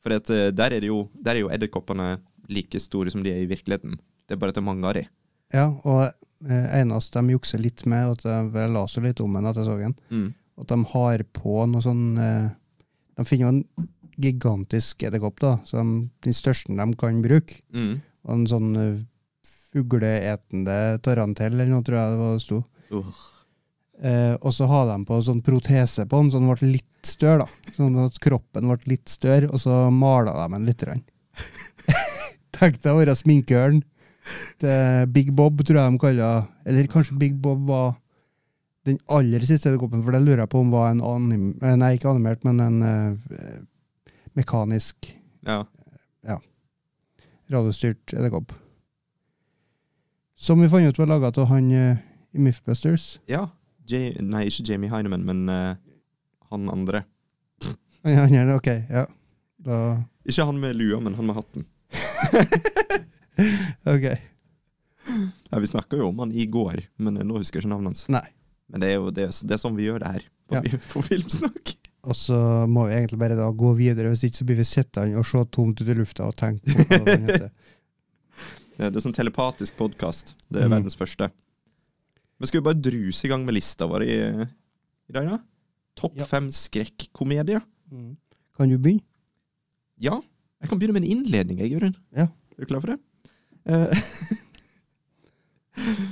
[0.00, 3.30] For at, eh, der er det jo Der er jo edderkoppene like store som de
[3.30, 3.98] er i virkeligheten.
[4.26, 5.04] Det er bare at det er mange av de.
[5.52, 6.08] Ja, og
[6.48, 9.56] eh, eneste de jukser litt med, at jeg, jeg la så litt om den at
[9.60, 10.34] jeg så den, Mm.
[10.58, 12.50] at de har på noe sånn eh,
[13.20, 13.88] De finner jo en
[14.20, 17.60] gigantisk edderkopp, da, som den største de kan bruke.
[17.72, 18.00] Mm.
[18.24, 18.98] Og en sånn eh,
[19.70, 22.62] fugleetende tarantell, eller noe, tror jeg det var det sto.
[22.90, 23.12] Uh.
[24.00, 27.44] Eh, og så hadde de på sånn protese på den, så den ble litt større,
[27.46, 27.72] da.
[27.76, 30.84] Sånn at kroppen ble litt større, og så mala de den litt.
[30.84, 31.04] grann.
[32.56, 33.82] Tenk deg å være sminkeørn.
[35.10, 37.94] Big Bob, tror jeg de kaller Eller kanskje Big Bob var
[38.86, 41.50] den aller siste edderkoppen, for det lurer jeg på om var en anim...
[41.60, 43.58] eh, Nei, ikke animert, men en uh,
[44.38, 45.10] mekanisk
[45.46, 46.38] Ja.
[47.50, 48.54] radiostyrt edderkopp.
[50.40, 51.96] Som vi fant ut var laga av han eh,
[52.32, 53.18] i Mythbusters.
[53.28, 53.48] ja.
[53.90, 55.74] J nei, ikke Jamie Heineman, men uh,
[56.52, 57.00] han andre.
[58.04, 59.02] Han han det, ok, ja.
[59.66, 59.78] Da,
[60.24, 61.64] Ikke han med lua, men han med hatten.
[63.94, 64.06] ok.
[65.50, 68.06] Ja, Vi snakka jo om han i går, men nå husker jeg ikke navnet hans.
[68.14, 68.28] Nei.
[68.70, 70.62] Men det er jo det, det er sånn vi gjør det her på, Ja.
[70.92, 71.74] på Filmsnakk.
[72.06, 72.38] Og så
[72.70, 75.42] må vi egentlig bare da gå videre, hvis ikke så blir vi sittende og se
[75.52, 77.50] tomt ut i lufta og tenke på hva den heter.
[78.80, 80.34] Ja, Det er sånn telepatisk podkast.
[80.48, 80.74] Det er Mm.
[80.78, 81.30] verdens første.
[82.38, 84.16] Men skal vi bare druse i gang med lista vår i,
[85.08, 85.38] i dag, da?
[85.96, 86.24] Topp Ja.
[86.24, 87.60] fem skrekkomedier?
[88.56, 89.02] Kan du begynne?
[89.98, 90.20] Ja.
[90.62, 91.96] Jeg kan begynne med en innledning, jeg, Jørund.
[92.16, 92.22] Ja.
[92.56, 93.00] Er du klar for det?
[93.68, 93.92] Uh,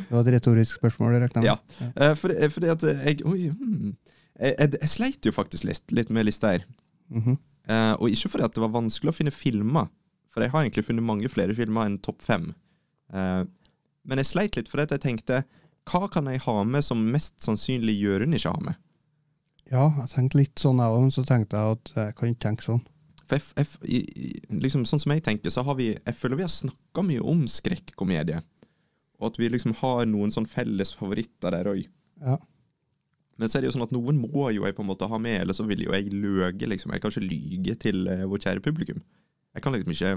[0.08, 1.44] Det var et retorisk spørsmål, jeg regner med.
[1.44, 1.56] Ja.
[1.96, 3.48] Eh, for, det- fordi at jeg Oi.
[3.48, 3.96] Hmm.
[4.40, 6.64] Jeg, jeg, jeg sleit jo faktisk litt, litt med lista her.
[7.10, 7.38] Mm -hmm.
[7.68, 9.88] uh, og ikke fordi at det var vanskelig å finne filmer,
[10.38, 12.52] for jeg har egentlig funnet mange flere filmer enn topp fem.
[13.10, 13.40] Eh,
[14.06, 15.42] men jeg sleit litt at jeg tenkte
[15.88, 18.76] hva kan jeg ha med som mest sannsynlig Jørund ikke har med?
[19.72, 22.44] Ja, jeg tenkte litt sånn jeg òg, men så tenkte jeg at jeg kan ikke
[22.44, 22.84] tenke sånn.
[23.28, 26.52] For jeg, jeg, liksom, sånn som jeg tenker, så har vi Jeg føler vi har
[26.52, 28.40] snakka mye om skrekkomedie.
[29.18, 31.82] Og at vi liksom har noen sånn felles favoritter der òg.
[32.22, 32.38] Ja.
[33.38, 35.20] Men så er det jo sånn at noen må jo jeg på en måte ha
[35.22, 36.94] med, eller så vil jo jeg løge, liksom.
[36.94, 39.02] Jeg kan ikke lyge til eh, vårt kjære publikum.
[39.54, 40.12] Jeg kan liksom ikke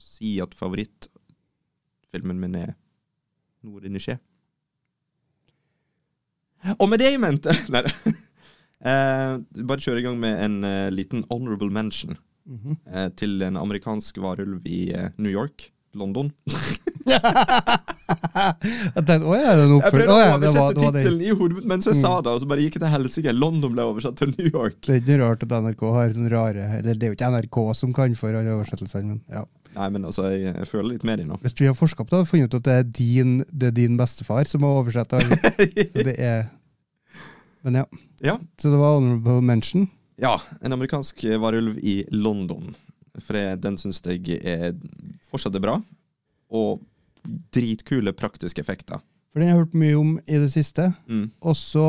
[0.00, 2.74] si at favorittfilmen min er
[3.64, 4.22] noe det ikke er.
[6.78, 7.90] Og med det i mente Nei da.
[8.84, 12.74] Eh, bare kjøre i gang med en eh, liten honorable mention Mhm.
[12.92, 15.70] eh, til en amerikansk varulv i eh, New York.
[15.98, 16.30] London.
[18.34, 20.74] Jeg tenkte å ja, er det en Jeg prøvde Å å ja, det var, oversette
[20.74, 21.02] det var det.
[21.02, 23.34] tittelen i hodet mitt mens jeg sa det, og så bare gikk det til helsike.
[23.36, 24.78] London ble oversatt til New York.
[24.84, 27.58] Det er ikke rart at NRK har sånne rare Eller det er jo ikke NRK
[27.78, 29.44] som kan for alle oversettelsene, men ja.
[29.74, 31.38] Nei, men altså, jeg, jeg føler litt med dem nå.
[31.42, 33.72] Hvis vi har forska på det, har vi funnet ut at det er din, det
[33.72, 35.38] er din bestefar som har oversett alle.
[35.94, 36.44] Så det er
[37.66, 37.84] Men ja.
[38.22, 38.36] Ja.
[38.60, 39.88] Så det var honorable mention.
[40.22, 42.76] Ja, en amerikansk varulv i London.
[43.22, 44.72] For jeg, den syns jeg er
[45.30, 45.76] fortsatt er bra.
[46.50, 46.80] Og
[47.54, 49.00] dritkule praktiske effekter.
[49.32, 50.90] For den har jeg hørt mye om i det siste.
[51.10, 51.28] Mm.
[51.42, 51.86] Og så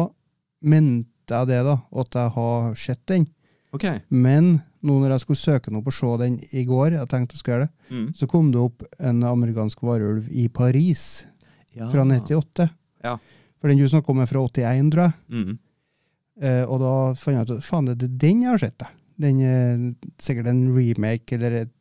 [0.65, 3.25] mente jeg det, da, at jeg har sett den.
[3.75, 3.99] Okay.
[4.09, 7.35] Men nå når jeg skulle søke noe på å se den i går, jeg tenkte
[7.35, 8.05] jeg skulle gjøre det, Mm.
[8.17, 11.25] så kom det opp en amerikansk varulv i Paris
[11.91, 12.69] fra 98.
[13.03, 13.17] Ja.
[13.59, 15.13] For den du snakker om er fra 81, tror jeg.
[15.29, 15.57] Mm.
[16.41, 18.89] Eh, og da fant jeg ut at faen, det er den jeg har sett, da.
[19.21, 19.81] Den er
[20.19, 21.71] sikkert en remake eller et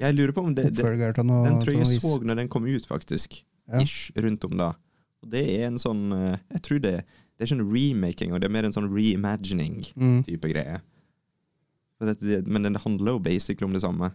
[0.00, 0.82] Jeg lurer på om det, det
[1.26, 1.44] noe.
[1.46, 3.40] Den tror jeg jeg så når den kom ut, faktisk.
[3.70, 3.80] Ja.
[3.82, 4.72] Ish, rundt om da.
[5.22, 8.46] Og det er en sånn eh, Jeg tror det, det er ikke en remaking, det
[8.48, 10.52] er mer en sånn reimagining-type Mm.
[10.52, 10.80] greie.
[12.46, 14.10] Men den handler jo basically om det samme.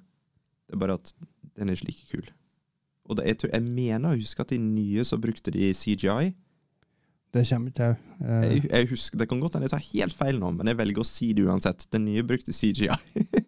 [0.68, 1.14] Det er bare at
[1.58, 2.30] den er ikke like kul.
[3.10, 6.34] Og det, jeg, tror, jeg mener å huske at de nye så brukte de CGI.
[7.32, 7.96] Det kommer ikke jeg.
[8.26, 10.78] Eh, Jeg, jeg husker, Det kan godt hende jeg tar helt feil nå, men jeg
[10.82, 11.86] velger å si det uansett.
[11.94, 12.90] Den nye brukte CGI.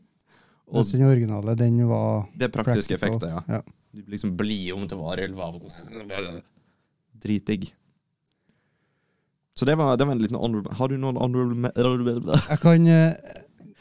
[0.72, 3.41] og mens den originale, den var det er praktiske effekter, ja.
[3.58, 3.62] ja.
[3.93, 6.39] Du blir liksom blid om til varulver.
[7.24, 7.74] Dritdigg.
[9.56, 13.13] Så det var, det var en liten honorable Har du noen honorable Jeg kan eh,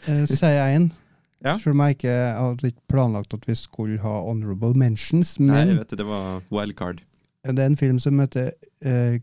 [0.05, 0.91] eh, si én,
[1.47, 1.57] Ja.
[1.59, 5.33] selv om jeg ikke hadde ikke planlagt at vi skulle ha honorable mentions.
[5.41, 7.01] Nei, Men jeg vet det, det var wildcard.
[7.49, 8.53] det er en film som heter
[8.85, 9.17] eh,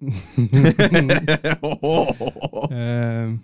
[2.70, 3.34] eh,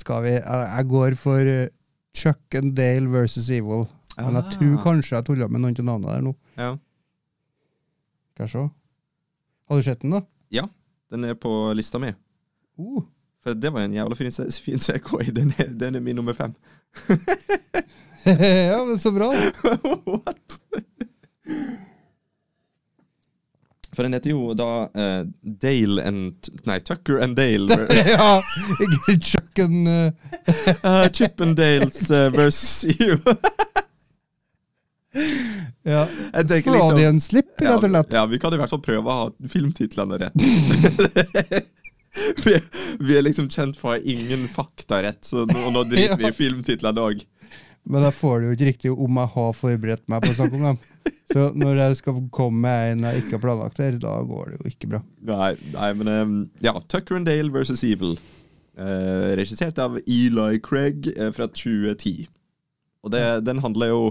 [0.00, 1.68] Skal vi Jeg, går for eh,
[2.16, 3.84] Chuck and Dale versus Evil.
[4.18, 4.82] Men jeg tror Ah.
[4.84, 6.32] kanskje jeg tulla med noen av navnene der nå.
[6.58, 6.72] Ja.
[8.34, 8.58] Skal se.
[9.70, 10.20] Har du sett den, da?
[10.50, 10.64] ja,
[11.12, 12.10] den er på lista mi.
[12.78, 13.02] Uh,
[13.42, 15.10] For det var en jævla fin, fin CK.
[15.32, 16.54] Den er, den er min nummer fem.
[18.26, 19.30] ja, men så bra.
[20.10, 20.60] What?
[24.00, 25.26] For den heter jo da uh,
[25.60, 27.68] Dale and Nei, Tucker and Dale.
[28.08, 28.42] ja,
[29.20, 29.84] Chuck and
[30.48, 33.20] Chip uh, Chippendales uh, versus Evil.
[35.82, 36.06] ja.
[36.32, 38.16] Jeg liksom, Freudian slip, rett og slett.
[38.16, 40.48] ja, vi kan i hvert fall prøve å ha filmtitlene rett.
[42.46, 42.56] vi,
[43.04, 46.32] vi er liksom kjent for å ha ingen fakta rett, så nå, nå driter vi
[46.32, 47.20] i filmtitlene òg.
[47.88, 50.58] Men da får du jo ikke riktig om jeg har forberedt meg på å snakke
[50.58, 50.82] om dem.
[51.30, 54.58] Så når jeg skal komme med en jeg ikke har planlagt her, da går det
[54.58, 55.00] jo ikke bra.
[55.30, 58.18] Nei, nei, men um, Ja, Tucker and Dale versus Evil.
[58.78, 62.28] Uh, regissert av Eli Craig uh, fra 2010.
[63.06, 64.02] Og det, den handler jo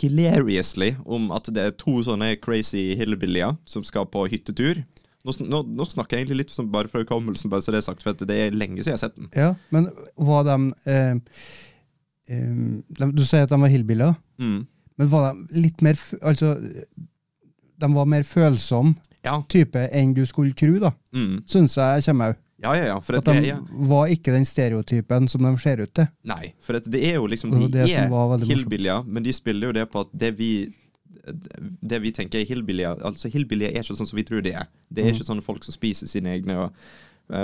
[0.00, 4.82] hilariously om at det er to sånne crazy hillbillyer som skal på hyttetur.
[5.26, 7.88] Nå, nå, nå snakker jeg egentlig litt som bare fra hukommelsen, bare så det er
[7.90, 9.28] sagt, for det er lenge siden jeg har sett den.
[9.36, 10.56] Ja, men var de,
[10.88, 11.42] eh,
[12.30, 14.66] de Du sier at de var hillbiller, Mm.
[14.98, 16.54] men var de litt mer Altså,
[17.80, 19.42] de var mer følsomme Ja.
[19.48, 20.92] type enn du skulle tro, da.
[21.12, 21.42] Mm.
[21.46, 22.36] Syns jeg kommer òg.
[22.62, 22.96] ja, ja, ja.
[22.96, 23.58] At de det, ja.
[23.70, 26.06] var ikke den stereotypen som de ser ut til.
[26.24, 29.90] Nei, for det er jo liksom De det er hillbillyer, men de spiller jo det
[29.90, 30.72] på at det vi
[31.82, 34.66] Det vi tenker er hillbillier Altså hillbillier er ikke sånn som vi tror det er.
[34.90, 35.14] Det er mm.
[35.14, 36.56] ikke sånne folk som spiser sine egne.
[36.56, 36.72] Og,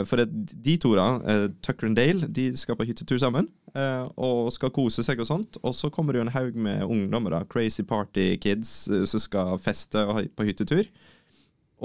[0.07, 0.27] for det,
[0.65, 4.73] de to, da, eh, Tucker og Dale, de skal på hyttetur sammen eh, og skal
[4.75, 5.59] kose seg og sånt.
[5.63, 9.23] Og så kommer det jo en haug med ungdommer, da, crazy party kids, eh, som
[9.23, 10.03] skal feste
[10.37, 10.89] på hyttetur.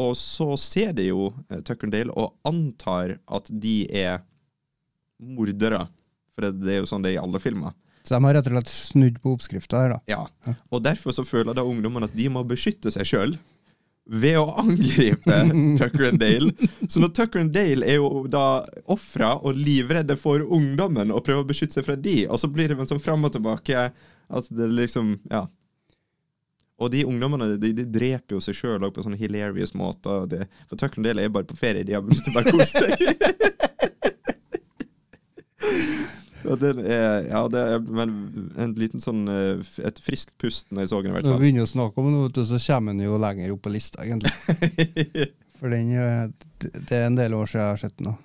[0.01, 4.23] Og så ser de jo eh, Tucker og Dale og antar at de er
[5.21, 5.85] mordere.
[6.33, 7.75] For det, det er jo sånn det er i alle filmer.
[8.01, 9.99] Så de har rett og slett snudd på oppskrifta her, da.
[10.09, 10.55] Ja.
[10.73, 13.35] Og derfor så føler da ungdommene at de må beskytte seg sjøl
[14.09, 15.37] ved å angripe
[15.79, 16.51] Tucker and Dale.
[16.89, 21.43] Så når Tucker and Dale er jo da ofra og livredde for ungdommen og prøver
[21.45, 23.77] å beskytte seg fra de, og så blir det en sånn fram og tilbake
[24.31, 25.43] at det liksom Ja.
[26.81, 30.25] Og de ungdommene de, de dreper jo seg sjøl på sånne hilarious måter.
[30.31, 32.49] Det, for Tucker and Dale er bare på ferie, de har lyst til å bare
[32.49, 32.97] kose seg.
[36.43, 38.15] Den er, ja, det er men
[38.59, 41.71] en liten sånn eh, Et friskt pust når jeg så den, Når vi begynner å
[41.71, 44.33] snakke om den, så kommer den jo lenger opp på lista, egentlig.
[45.61, 46.25] For den, eh,
[46.73, 48.15] det er en del år siden jeg har sett den.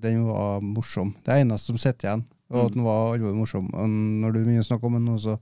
[0.00, 1.12] Den var morsom.
[1.26, 3.68] Det eneste som sitter igjen, og at den var alvorlig morsom.
[3.74, 5.36] Og når du begynner å snakke om den så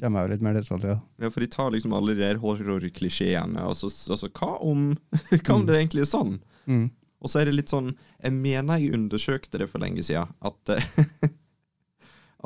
[0.00, 1.02] kommer jeg jo litt mer detaljer.
[1.22, 4.88] Ja, for de tar liksom alle de horrorklisjeene, og så og så hva om
[5.44, 6.38] Hva om det egentlig er sånn?
[6.66, 6.88] Mm.
[7.18, 10.74] Og så er det litt sånn Jeg mener jeg undersøkte det for lenge siden, at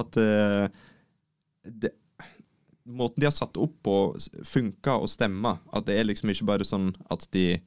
[0.00, 0.68] At eh,
[1.68, 1.92] det,
[2.82, 3.96] Måten de har satt opp på,
[4.48, 5.60] funker og stemmer.
[5.70, 7.60] At det er liksom ikke bare sånn at de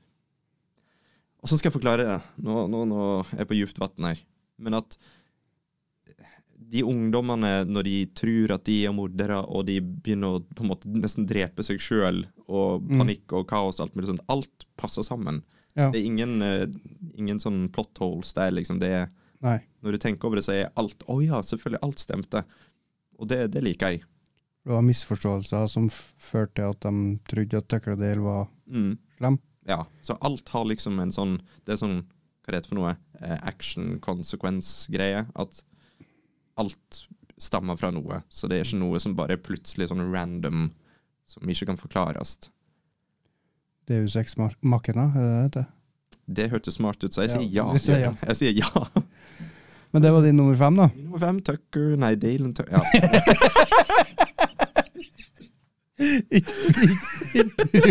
[1.46, 2.18] Åssen skal jeg forklare det?
[2.42, 4.22] Nå, nå, nå er jeg på djupt vann her.
[4.58, 4.96] Men at
[6.72, 10.72] de ungdommene, når de tror at de er mordere, og de begynner å på en
[10.72, 15.06] måte nesten drepe seg sjøl, og panikk og kaos og alt mulig sånt, alt passer
[15.06, 15.44] sammen.
[15.76, 15.90] Ja.
[15.92, 16.66] Det er ingen, eh,
[17.14, 18.80] ingen sånn plot holes der, liksom.
[18.82, 19.10] Det er,
[19.46, 19.60] Nei.
[19.86, 22.42] når du tenker over det, så er alt Å ja, selvfølgelig, alt stemte.
[23.20, 24.02] Og det, det liker jeg.
[24.66, 28.96] Det var misforståelser som førte til at de trodde at Dale var Mm.
[29.20, 29.38] slem.
[29.70, 32.00] Ja, så alt har liksom en sånn Det er sånn,
[32.46, 35.26] hva det heter for noe, eh, action-konsekvens-greie.
[35.36, 35.64] At
[36.58, 37.06] alt
[37.38, 38.24] stammer fra noe.
[38.30, 40.72] Så det er ikke noe som bare er plutselig sånn random,
[41.26, 42.50] som ikke kan forklares.
[43.88, 45.68] Deus Ex Mach- Machina, er det det heter?
[46.28, 48.14] Det hørtes smart ut, så jeg Ja, sier ja.
[48.28, 48.70] Jeg sier ja.
[49.96, 50.90] Men det var din nummer fem, da?
[50.96, 52.84] Nummer fem, Tucker Nei, Dalen Tucker ja.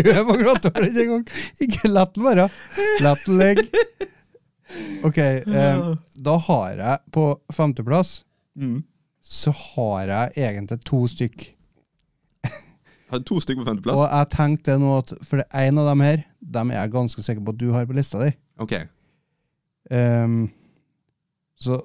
[0.05, 1.23] Prøv å gratulere over det engang!
[1.65, 2.45] Ikke la den være.
[3.01, 3.65] La den ligge.
[5.07, 5.89] OK, eh,
[6.27, 8.09] da har jeg på femteplass
[9.21, 11.45] Så har jeg egentlig to stykk.
[13.11, 13.99] Hadde to stykk på femteplass.
[14.01, 16.23] Og jeg tenkte nå at For det ene en av dem her,
[16.57, 18.31] dem er jeg ganske sikker på at du har på lista di.
[18.61, 18.73] OK.
[19.93, 20.39] Ehm,
[21.61, 21.79] så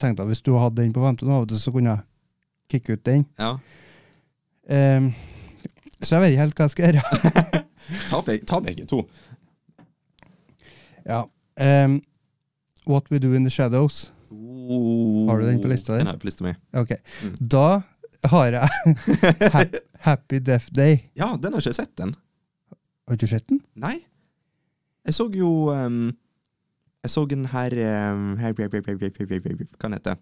[0.00, 2.04] tenkte jeg hvis du hadde den på femte nå, vet du, så kunne jeg
[2.72, 3.24] kicke ut den.
[3.38, 3.54] Ja.
[4.66, 5.12] Um,
[6.02, 7.62] så jeg vet ikke helt hva jeg skal gjøre.
[8.10, 9.04] Ta, begge, ta begge to.
[11.06, 11.22] ja.
[11.56, 12.00] Um,
[12.86, 14.12] What We Do In The Shadows.
[15.28, 15.98] Har du den på lista di?
[16.02, 16.52] Den er på lista mi.
[16.74, 16.92] Ok.
[17.22, 17.34] Mm.
[17.40, 17.66] Da
[18.30, 18.68] har jeg
[20.06, 20.98] Happy Death Day.
[21.14, 22.14] Ja, den har ikke jeg sett, den.
[23.06, 23.60] Har du ikke sett den?
[23.78, 23.96] Nei.
[25.06, 26.10] Jeg så jo ehm,
[27.06, 28.52] Jeg så den her, ehm, her
[29.78, 30.16] Hva den heter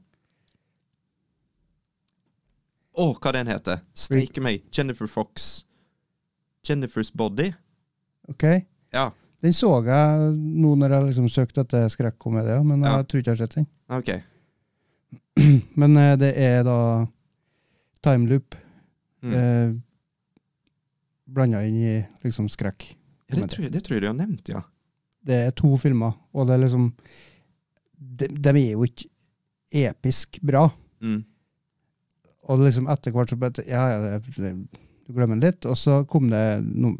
[2.95, 3.81] Å, hva den heter?
[3.99, 4.63] Steike meg.
[4.75, 5.65] Jennifer Fox.
[6.69, 7.51] Jennifer's Body.
[8.31, 8.45] Ok.
[8.95, 9.11] Ja,
[9.43, 12.97] Den så jeg nå når jeg liksom søkte etter skrekkomedier, men Ja.
[13.03, 13.67] jeg tror ikke jeg har sett den.
[13.91, 14.11] OK.
[15.77, 17.07] Men eh, det er da
[18.03, 18.55] timeloop
[19.25, 19.33] Mm.
[19.35, 19.75] eh,
[21.27, 22.95] blanda inn i liksom skrekk.
[23.31, 24.61] Ja, det, tror jeg, det tror jeg du har nevnt, ja.
[25.25, 26.91] Det er to filmer, og det er liksom
[27.97, 29.09] De, de er jo ikke
[29.75, 30.67] episk bra.
[31.03, 31.23] Mm.
[32.45, 35.67] Og liksom etter hvert så bare Ja, ja, du glemmer det litt.
[35.71, 36.99] Og så kom det num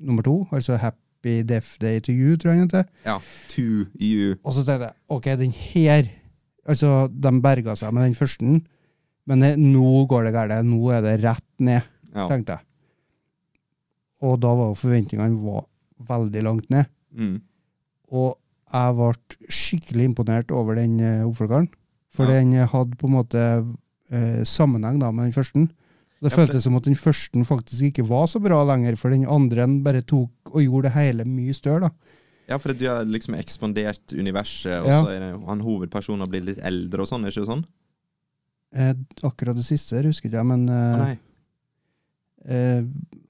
[0.00, 2.86] nummer to, altså Happy Death Day to You, tror jeg den heter.
[3.04, 3.18] Ja.
[3.52, 3.64] To
[4.00, 4.36] you.
[4.40, 6.08] Og så tenkte jeg OK, den her
[6.70, 8.44] Altså, de berga seg med den første,
[9.26, 9.40] men
[9.72, 10.52] nå går det galt.
[10.68, 11.82] Nå er det rett ned,
[12.14, 12.26] Ja.
[12.28, 12.64] tenkte jeg.
[14.22, 15.64] Og da var jo forventningene var
[16.08, 16.84] veldig langt ned.
[17.16, 17.40] Mm.
[18.12, 18.38] Og
[18.72, 21.68] jeg ble skikkelig imponert over den uh, oppfølgeren.
[22.14, 22.40] For Ja.
[22.40, 23.42] den hadde på en måte
[24.10, 25.68] eh, sammenheng da med den første.
[26.20, 29.22] Det Ja, føltes som at den første faktisk ikke var så bra lenger, for den
[29.30, 31.80] andre bare tok og gjorde det hele mye større.
[31.86, 31.90] da.
[32.48, 35.02] Ja, for du har liksom ekspandert universet, og Ja.
[35.04, 37.64] så er det, han hovedpersonen har blitt litt eldre og sånn, er ikke det sånn?
[38.74, 41.18] Eh, akkurat det siste husker ikke jeg, men eh, nei.
[42.48, 42.82] eh,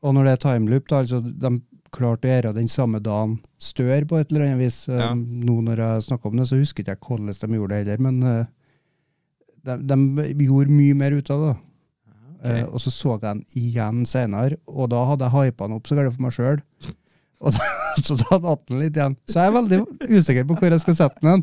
[0.02, 1.50] Og når det er timeloop, da, altså de
[1.94, 4.82] klarte å gjøre den samme dagen større på et eller annet vis.
[4.88, 5.10] Eh, Ja.
[5.14, 7.98] Nå når jeg snakker om det, så husker ikke jeg hvordan de gjorde det heller,
[8.06, 8.46] men eh,
[9.66, 9.96] de,
[10.34, 11.50] de gjorde mye mer ut av det.
[11.50, 11.56] da.
[12.40, 15.86] Eh, og så så jeg den igjen senere, og da hadde jeg hypa den opp
[15.90, 16.58] så gærent for meg sjøl.
[18.04, 19.14] Så da datt den litt igjen.
[19.28, 19.78] Så jeg er veldig
[20.12, 21.42] usikker på hvor jeg skal sette den.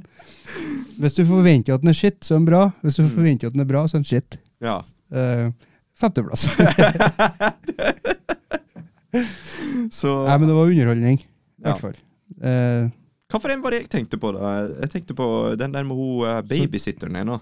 [1.01, 2.61] Hvis du forventer at den er shit, så er den bra.
[2.85, 4.37] Hvis du forventer at den er bra, så er den shit.
[4.63, 4.77] Ja.
[5.13, 5.49] Uh,
[5.97, 6.47] femteplass.
[9.13, 11.27] Så Nei, men det var underholdning, i
[11.63, 11.73] Ja.
[11.73, 11.95] hvert fall.
[12.43, 12.89] Eh,
[13.29, 14.67] Hva for en var det jeg tenkte på, da?
[14.81, 15.27] Jeg tenkte på
[15.59, 17.41] den der med hun babysitteren babysitteren ennå.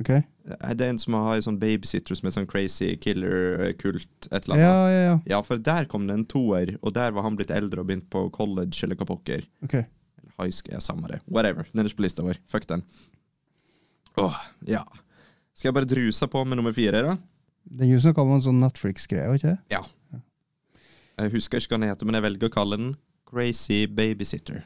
[0.00, 0.10] ok.
[0.46, 4.54] Det er en som har en sånn babysitter som er sånn crazy killer-kult, et eller
[4.54, 4.62] annet.
[4.62, 5.20] ja, ja.
[5.26, 8.08] Ja, for der kom det en toer, og der var han blitt eldre og begynt
[8.10, 9.42] på college eller hva pokker.
[9.64, 9.74] Ok.
[9.74, 11.20] Eller high school, ja, samme det.
[11.26, 11.66] Whatever.
[11.72, 12.38] Den er ikke på lista vår.
[12.46, 12.84] Fuck den.
[14.18, 14.84] Åh, ja.
[15.54, 17.16] Skal jeg bare druse på med nummer fire, da?
[17.66, 19.58] Den er jo snakka om en sånn Netflix-greie, ikke det?
[19.74, 19.82] Ja.
[21.18, 22.90] Jeg husker ikke hva den heter, men jeg velger å kalle den
[23.26, 24.62] Crazy Babysitter.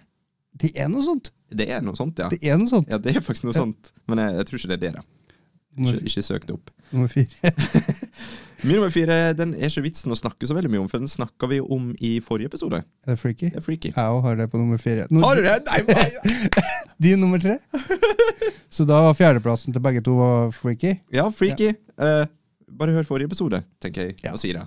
[0.60, 1.30] Det er noe sånt!
[1.50, 2.28] Det er noe sånt, ja.
[2.30, 2.90] Det er noe sånt.
[2.90, 3.62] Ja, det er faktisk noe Ja.
[3.64, 3.92] sånt.
[4.10, 5.02] Men jeg, jeg tror ikke det er det, da.
[5.80, 6.70] Ikke, ikke søk det opp.
[6.92, 7.52] Nummer fire.
[8.66, 11.08] Min nummer fire den er ikke vitsen å snakke så veldig mye om, for den
[11.08, 12.82] snakka vi om i forrige episode.
[13.06, 13.48] Er det freaky?
[13.54, 13.92] Det er freaky.
[13.94, 15.06] Jeg òg har det på nummer fire.
[15.08, 15.54] Nå- Har du det?
[15.70, 16.58] Nei, nei.
[17.06, 17.54] Din nummer tre?
[18.68, 20.98] Så da var fjerdeplassen til begge to var freaky?
[21.14, 21.70] Ja, freaky.
[21.96, 22.26] Eh,
[22.68, 24.34] bare hør forrige episode, tenker jeg Ja.
[24.36, 24.66] Og si det.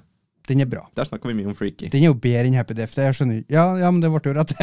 [0.50, 0.84] Den er bra.
[0.98, 1.88] Der snakker vi mye om freaky.
[1.94, 3.00] Den er jo bedre enn Happy Death.
[3.00, 4.56] Jeg skjønner Ja, ja, men det ble jo rett.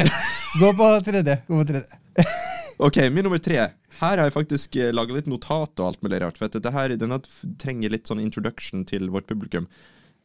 [0.61, 1.37] Gå på tredje.
[1.49, 2.27] Gå på tredje.
[2.81, 3.59] Ok, min nummer tre.
[4.01, 6.39] Her har jeg faktisk uh, laga litt notat og alt mulig rart.
[6.41, 7.19] For dette her, denne
[7.61, 9.67] trenger litt sånn introduction til vårt publikum.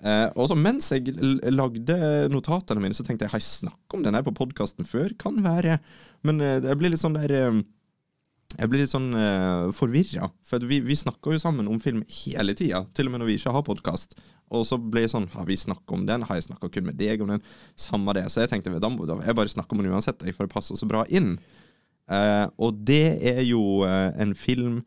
[0.03, 1.13] Eh, og så mens jeg
[1.53, 1.95] lagde
[2.29, 5.13] notatene mine, så tenkte jeg har jeg snakket om den her på podkasten før?
[5.21, 5.79] Kan være.
[6.27, 7.63] Men eh, jeg blir litt sånn der eh,
[8.55, 10.29] Jeg blir litt sånn eh, forvirra.
[10.45, 13.37] For vi, vi snakker jo sammen om film hele tida, til og med når vi
[13.39, 14.17] ikke har podkast.
[14.53, 16.25] Og så ble jeg sånn Har vi snakka om den?
[16.27, 17.45] Har jeg snakka kun med deg om den?
[17.79, 18.27] Samme det.
[18.31, 20.89] Så jeg tenkte da må jeg bare snakker om den uansett, for det passer så
[20.89, 21.35] bra inn.
[22.11, 24.83] Eh, og det er jo eh, en film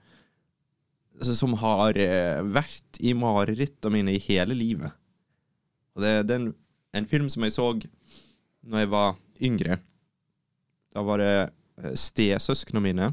[1.26, 4.94] som har eh, vært i marerittene mine i hele livet.
[5.96, 6.52] Og det, det er en,
[7.00, 7.72] en film som jeg så
[8.68, 9.80] når jeg var yngre.
[10.94, 13.10] Da var det eh, stesøsknene mine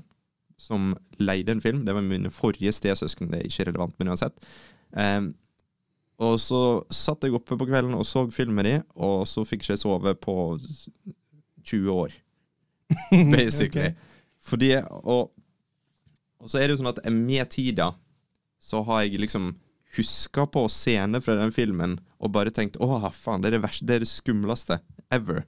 [0.61, 1.83] som leide en film.
[1.87, 4.37] Det var mine forrige stesøsken, det er ikke relevant, men uansett.
[6.23, 6.59] Og så
[6.95, 9.81] satt jeg oppe på kvelden og så filmen med de, og så fikk ikke jeg
[9.81, 10.35] sove på
[11.65, 12.13] 20 år
[13.35, 13.91] basically.
[14.45, 14.69] Fordi,
[15.03, 15.31] og,
[16.39, 17.89] og så er det jo sånn at med tida
[18.61, 19.51] så har jeg liksom
[19.97, 23.85] huska på scener fra den filmen og bare tenkt åh, faen, det er det verste,
[23.87, 24.79] det er det skumleste
[25.13, 25.43] ever.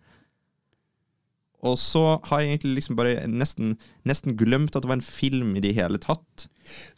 [1.66, 3.76] Og så har jeg egentlig liksom bare nesten,
[4.08, 6.48] nesten glemt at det var en film i det hele tatt.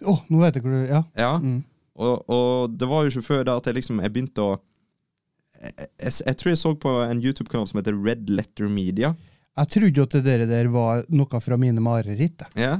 [0.03, 1.03] Å, nå vet jeg hvor du Ja.
[1.19, 1.61] Ja, Mm.
[1.99, 4.57] Og, og det var jo ikke før da at jeg liksom jeg begynte å
[5.59, 9.11] jeg, jeg, jeg tror jeg så på en YouTube-kanal som heter Red Letter Media.
[9.59, 12.45] Jeg trodde jo at det der, der var noe fra mine mareritt.
[12.47, 12.63] jeg.
[12.63, 12.77] Ja.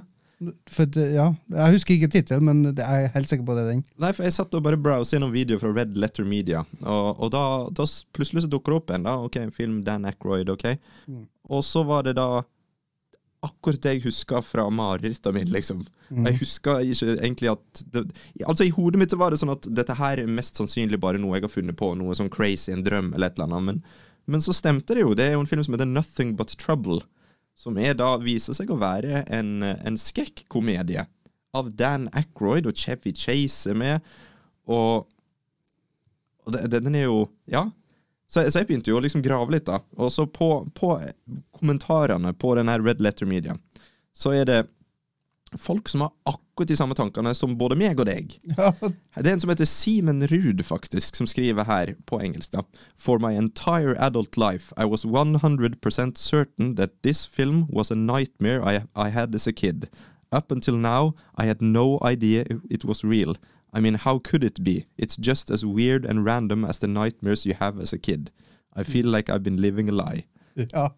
[0.72, 3.74] For det, ja, Jeg husker ikke tittelen, men det er helt sikker på det er
[3.74, 3.82] den.
[4.00, 7.34] Nei, for jeg satt og bare browset gjennom videoer fra Red Letter Media, og, og
[7.36, 7.42] da,
[7.76, 9.18] da plutselig så dukker det opp en, da.
[9.28, 10.70] Ok, en film Dan Aykroyd, ok.
[11.52, 12.30] Og så var det da
[13.46, 15.86] akkurat det jeg huska fra marerittet mitt, liksom.
[16.10, 18.02] Jeg huska ikke egentlig at det,
[18.46, 21.20] Altså, i hodet mitt så var det sånn at dette her er mest sannsynlig bare
[21.22, 23.84] noe jeg har funnet på, noe sånn crazy, en drøm eller et eller annet, men,
[24.28, 25.14] men så stemte det jo.
[25.16, 27.00] Det er jo en film som heter Nothing But Trouble,
[27.56, 31.06] som er da viser seg å være en, en skrekkomedie
[31.54, 34.12] av Dan Aykroyd, og Chevy Chase er med,
[34.70, 35.08] og,
[36.46, 37.70] og det- den er jo Ja.
[38.30, 39.82] Så, så jeg begynte jo å liksom grave litt, da.
[39.98, 40.92] Og så på, på
[41.58, 43.56] kommentarene på den her Red Letter Media,
[44.14, 44.60] så er det
[45.58, 48.36] folk som har akkurat de samme tankene som både meg og deg.
[49.18, 52.54] Det er en som heter Simen Ruud, faktisk, som skriver her på engelsk.
[52.54, 52.64] da.
[52.96, 58.62] For my entire adult life, I was 100% certain that this film was a nightmare
[58.62, 59.90] I, I had as a kid.
[60.32, 63.36] Up until now, I had no idea it was real.
[63.74, 64.86] I mean, how could it be?
[64.98, 68.32] It's just as weird and random as the nightmares you have as a kid.
[68.76, 70.26] I feel like I've been living a lie.
[70.56, 70.90] ja.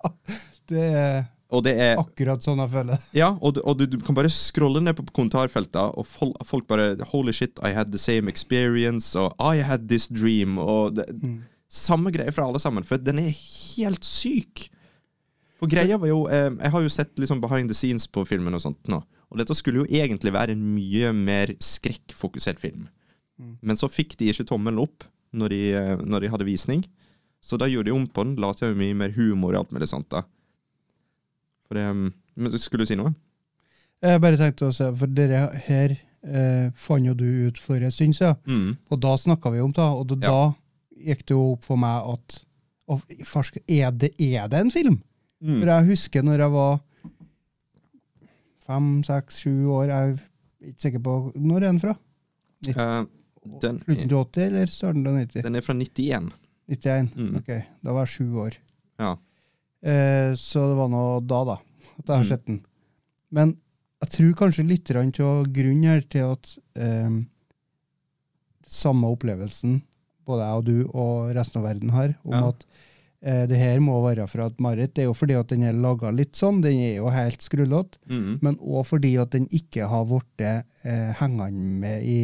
[0.69, 1.23] Det er
[1.65, 3.01] det er akkurat sånn jeg føler det.
[3.19, 6.63] Ja, og, du- og du, du kan bare scrolle ned på kommentarfeltet, og folk, folk
[6.69, 11.05] bare Holy shit, I had the same experience, og I had this dream, og det,
[11.71, 14.69] Samme greie fra alle sammen, for den er helt syk.
[15.59, 18.55] For greia var jo eh, Jeg har jo sett liksom behind the scenes på filmen
[18.55, 19.01] og sånt nå,
[19.31, 22.89] og dette skulle jo egentlig være en mye mer skrekkfokusert film.
[23.61, 26.83] Men så fikk de ikke tommelen opp når de, eh, når de hadde visning,
[27.41, 29.87] så da gjorde de om på den, la til mye mer humor og alt mulig
[29.89, 30.09] sånt.
[30.13, 30.21] da
[31.67, 33.13] For det, Men skulle du si noe?
[34.01, 37.91] Jeg bare tenkte å se, for dere her eh, fant jo du ut for en
[37.91, 38.77] stund siden, Mm.
[38.91, 40.53] og da snakka vi om det, og da, Ja.
[40.97, 42.45] gikk det jo opp for meg at
[42.89, 45.01] å, farsk, er, det, er det en film?
[45.41, 45.59] Mm.
[45.61, 46.79] For jeg husker når jeg var
[48.65, 51.95] fem, seks, sju år, jeg er ikke sikker på Når er den fra?
[52.69, 53.05] Uh,
[53.61, 55.41] den, Slutten til 80, eller starten av 90?
[55.47, 56.31] den er fra 91.
[56.69, 57.15] 91?
[57.17, 57.35] Mm.
[57.41, 57.49] Ok,
[57.83, 58.57] da var jeg sju år.
[59.01, 59.15] Ja.
[59.81, 61.55] Eh, så det var nå da, da,
[61.97, 62.29] at jeg har Mm.
[62.29, 62.59] sett den.
[63.31, 63.55] Men
[64.03, 67.09] jeg tror kanskje litt av grunnen her til at eh,
[68.67, 69.81] samme opplevelsen
[70.27, 72.47] både jeg og du og resten av verden har, om Ja.
[72.49, 72.65] at
[73.21, 74.95] det her må være fra et mareritt.
[74.95, 77.99] Det er jo fordi at den er laga litt sånn, den er jo helt skrullete,
[78.09, 78.39] Mm.
[78.41, 81.51] men òg fordi at den ikke har blitt eh, hengende
[81.83, 82.15] med i,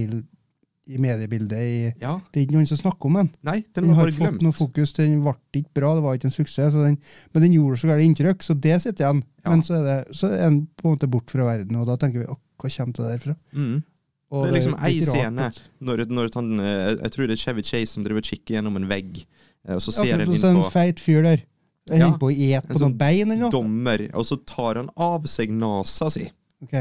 [0.87, 1.59] i mediebildet.
[1.59, 2.15] I, ja.
[2.31, 3.29] det er ikke noen som snakker om den.
[3.43, 6.29] Nei, den Den har ikke fått noe fokus, den ble ikke bra, det var ikke
[6.31, 6.73] en suksess.
[6.73, 6.97] Så den,
[7.33, 9.21] men den gjorde så galt inntrykk, så det sitter igjen.
[9.43, 9.51] Ja.
[9.51, 11.97] Men så er, det, så er den på en måte bort fra verden, og da
[12.01, 13.35] tenker vi «Åh, hva kommer det derfra?
[13.53, 13.83] Mm.
[13.83, 13.83] Og
[14.31, 15.45] det er liksom ei scene
[15.79, 18.75] når, når han eh, Jeg tror det er Chevy Chase som driver og kikker gjennom
[18.75, 19.21] en vegg,
[19.67, 21.45] eh, og så ser han inn som en feit fyr der.
[21.87, 22.09] Jeg Ja.
[22.19, 23.51] på å et på sånn noen bein eller noe.
[23.53, 26.25] dommer, og så tar han av seg nasa si.
[26.61, 26.75] Ok.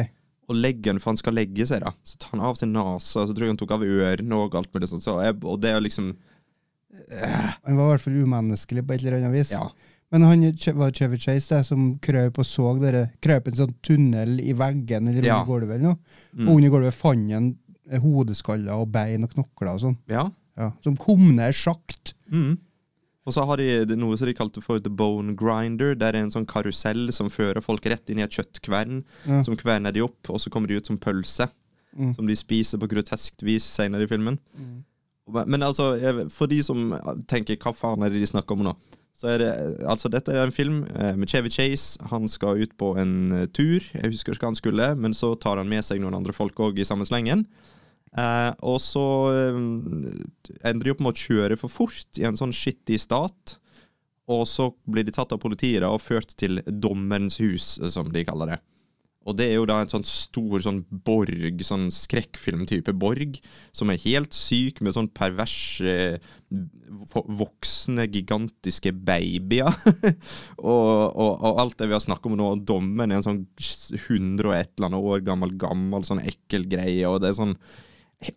[0.48, 1.92] Og legger den, for han skal legge seg, da.
[2.04, 4.54] Så tar han av seg nasa, og så tror jeg han tok av ørene og
[4.58, 5.02] alt mulig sånt.
[5.06, 6.16] Så og det er liksom
[7.64, 9.52] Han var i hvert fall umenneskelig på et eller annet vis.
[9.52, 9.68] Ja.
[10.12, 10.42] Men han
[10.78, 15.08] var Chevy Chase det, som krøp og så dere, krøp en sånn tunnel i veggen
[15.10, 15.40] eller Ja.
[15.42, 15.74] under gulvet.
[15.80, 15.98] eller noe.
[16.36, 16.48] Mm.
[16.48, 17.48] Og under gulvet fant han
[18.02, 19.96] hodeskaller og bein og knokler og sånn.
[20.10, 20.28] Ja.
[20.56, 20.70] Ja.
[20.82, 22.14] Som kom ned sjakt.
[22.32, 22.58] Mm.
[23.26, 25.94] Og så har de noe som de kalte for the bone grinder.
[25.98, 29.02] Der er en sånn karusell som fører folk rett inn i et kjøttkvern.
[29.26, 29.42] Ja.
[29.42, 31.48] Som kverner de opp, og så kommer de ut som pølse.
[31.98, 32.14] Mm.
[32.14, 34.38] Som de spiser på groteskt vis senere i filmen.
[35.26, 35.90] Men, men altså,
[36.30, 36.92] for de som
[37.26, 38.76] tenker hva faen er det de snakker om nå?
[39.16, 39.50] Så er det,
[39.88, 41.96] altså Dette er en film eh, med Chevy Chase.
[42.12, 43.80] Han skal ut på en eh, tur.
[43.94, 46.58] Jeg husker ikke hva han skulle, men så tar han med seg noen andre folk
[46.60, 47.46] òg i samme slengen.
[48.16, 49.62] Eh, og så eh,
[50.68, 53.56] ender de opp med å kjøre for fort i en sånn skittig stat.
[54.28, 58.24] Og så blir de tatt av politiet da, og ført til Dommerens hus, som de
[58.26, 58.60] kaller det.
[59.26, 63.40] Og det er jo da en sånn stor sånn borg, sånn skrekkfilmtype borg,
[63.74, 66.18] som er helt syk med sånn perverse,
[66.52, 69.72] vo- voksne, gigantiske babyer.
[70.72, 73.42] og, og, og alt det vi har snakket om nå, og dommen er en sånn
[73.58, 77.58] 100 og et eller annet år gammel, gammel, sånn ekkel greie, og det er sånn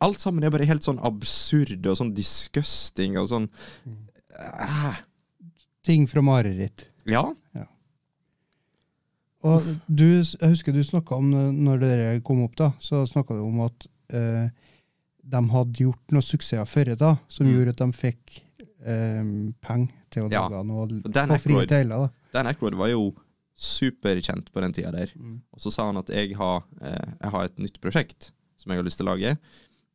[0.04, 3.45] Alt sammen er bare helt sånn absurd og sånn disgusting og sånn
[4.36, 4.97] uh.
[5.88, 6.89] Ting fra mareritt.
[7.08, 7.24] Ja.
[9.47, 11.30] Og du, jeg husker du snakka om,
[11.64, 14.50] når dere kom opp, da, så snakka du om at eh,
[15.30, 17.53] de hadde gjort noen suksesser før da, som Mm.
[17.55, 18.41] gjorde at de fikk
[18.86, 19.23] eh,
[19.61, 20.47] penger til å Ja.
[20.47, 21.67] lage noe få frie Aykroyd.
[21.67, 21.89] tøyler.
[22.07, 22.09] da.
[22.32, 23.13] Dan Aykroyd var jo
[23.59, 25.11] superkjent på den tida der.
[25.19, 25.41] Mm.
[25.53, 28.80] Og så sa han at jeg har, eh, jeg har et nytt prosjekt som jeg
[28.80, 29.38] har lyst til å lage.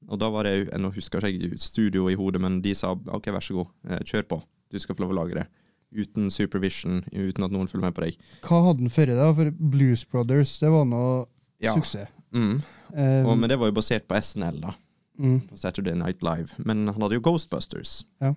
[0.09, 2.93] Og da var det jo, nå husker jeg ikke studio i hodet, men de sa
[2.93, 4.43] ok, vær så god, eh, kjør på.
[4.71, 5.47] Du skal få lov å lage det.
[5.95, 8.17] Uten supervision, uten at noen følger med på deg.
[8.43, 9.33] Hva hadde han før i da?
[9.33, 11.27] For Blues Brothers, det var noe
[11.61, 11.75] Ja.
[11.75, 12.09] suksess.
[12.35, 12.63] Mm.
[12.97, 14.75] Um, Og, men det var jo basert på SNL, da.
[15.19, 16.57] Mm, På Saturday Night Live.
[16.59, 18.03] Men han hadde jo Ghostbusters.
[18.23, 18.35] Ja.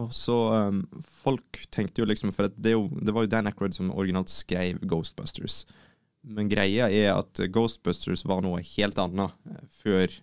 [0.00, 0.36] Og så
[0.68, 0.82] um,
[1.22, 4.80] Folk tenkte jo liksom For det, jo, det var jo Dan Aykroyd som originalt skrev
[4.82, 5.64] Ghostbusters.
[6.24, 10.14] Men greia er at Ghostbusters var noe helt annet eh, før,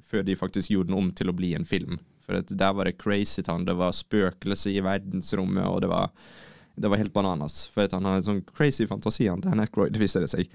[0.00, 1.98] før de faktisk gjorde den om til å bli en film.
[2.24, 6.14] For der var det Crazy Town, det var spøkelse i verdensrommet, og det var,
[6.80, 7.66] det var helt bananas.
[7.74, 10.48] For han har en sånn crazy fantasi, han Dan Aykroyd, viser det seg.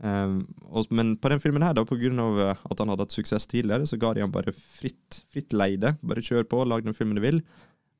[0.00, 3.16] Og, men på den filmen her, da, på grunn av eh, at han hadde hatt
[3.16, 5.94] suksess tidligere, så ga de han bare fritt, fritt leide.
[6.00, 7.42] Bare kjør på, lag den filmen du vil.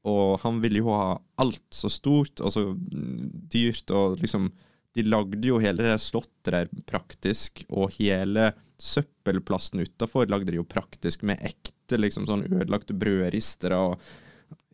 [0.09, 4.51] Og han ville jo ha alt så stort og så mm, dyrt, og liksom
[4.91, 8.49] De lagde jo hele det slottet der praktisk, og hele
[8.81, 14.01] søppelplassen utafor lagde de jo praktisk med ekte liksom sånn ødelagte brødristere og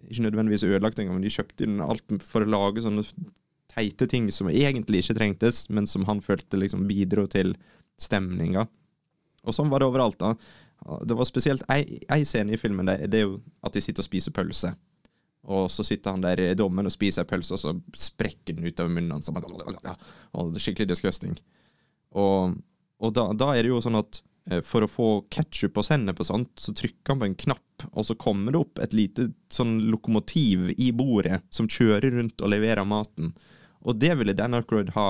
[0.06, 3.02] Ikke nødvendigvis ødelagt engang, men de kjøpte inn alt for å lage sånne
[3.76, 7.54] teite ting som egentlig ikke trengtes, men som han følte liksom bidro til
[8.00, 8.66] stemninga.
[9.46, 10.18] Og sånn var det overalt.
[10.18, 10.34] da.
[11.06, 14.08] Det var spesielt ei, scene i filmen, det, det er jo at de sitter og
[14.08, 14.72] spiser pølse.
[15.46, 18.66] Og så sitter han der i dommen og spiser ei pølse, og så sprekker den
[18.66, 19.30] ut av munnen hans.
[19.30, 21.36] Og det er skikkelig disgusting.
[22.18, 22.56] Og,
[22.98, 24.20] og da, da er det jo sånn at
[24.50, 27.86] eh, for å få ketsjup og sennep og sånt, så trykker han på en knapp,
[27.92, 32.50] og så kommer det opp et lite sånn lokomotiv i bordet som kjører rundt og
[32.50, 33.34] leverer maten.
[33.86, 35.08] Og det ville Dan Aykroyd ha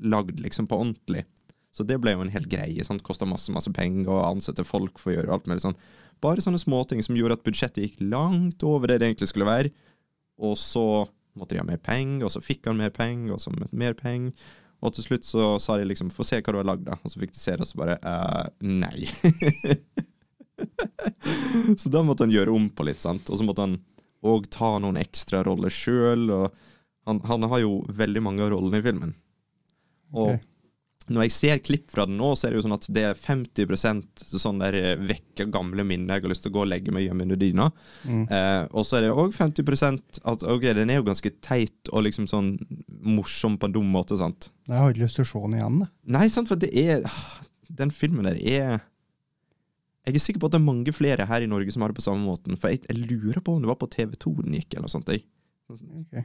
[0.00, 1.24] lagd liksom på ordentlig.
[1.72, 2.84] Så det ble jo en hel greie.
[2.84, 3.02] sant?
[3.04, 5.78] Kosta masse masse penger å ansette folk for å gjøre alt mulig sånn.
[6.22, 9.72] Bare sånne småting som gjorde at budsjettet gikk langt over det det egentlig skulle være.
[10.42, 11.06] Og så
[11.38, 14.34] måtte de ha mer penger, og så fikk han mer penger, og så mer penger.
[14.82, 16.98] Og til slutt så sa de liksom 'få se hva du har lagd', da.
[17.04, 19.06] Og så fikk de se det, og så bare eh, nei.
[21.80, 23.30] så da måtte han gjøre om på litt, sant.
[23.30, 23.78] Og så måtte han
[24.22, 26.54] òg ta noen ekstra roller sjøl, og
[27.08, 29.14] han, han har jo veldig mange av rollene i filmen.
[30.12, 30.42] Og okay.
[31.08, 33.18] når jeg ser klipp fra den nå, så er det jo sånn at det er
[33.18, 37.06] 50 sånn der vekker gamle minner jeg har lyst til å gå og legge meg
[37.08, 37.70] hjemme under dyna.
[38.04, 38.22] Mm.
[38.28, 42.06] Eh, og så er det òg 50% at ok, den er jo ganske teit og
[42.06, 42.54] liksom sånn
[43.02, 44.52] morsom på en dum måte, sant.
[44.68, 45.82] Jeg har ikke lyst til å se den igjen.
[45.82, 45.90] da.
[46.18, 47.02] Nei, sant, for det er
[47.72, 48.82] Den filmen der er
[50.04, 51.98] Jeg er sikker på at det er mange flere her i Norge som har det
[51.98, 54.74] på samme måten, for jeg, jeg lurer på om det var på TV2 den gikk,
[54.74, 55.10] eller noe sånt.
[55.10, 55.24] Jeg.
[55.72, 56.22] Ok.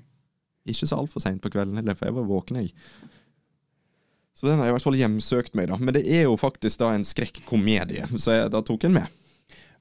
[0.68, 2.74] Ikke så altfor seint på kvelden heller, for jeg var våken, jeg.
[4.38, 5.78] Så den har i hvert fall hjemsøkt meg, da.
[5.82, 9.08] Men det er jo faktisk da en skrekkomedie, så jeg, da tok en den med.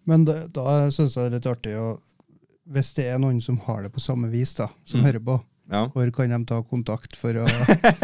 [0.09, 1.89] Men da, da syns jeg det er litt artig å
[2.70, 5.07] Hvis det er noen som har det på samme vis, da, som Mm.
[5.07, 5.37] hører på,
[5.70, 5.80] Ja.
[5.91, 7.47] Hvor kan de ta kontakt for å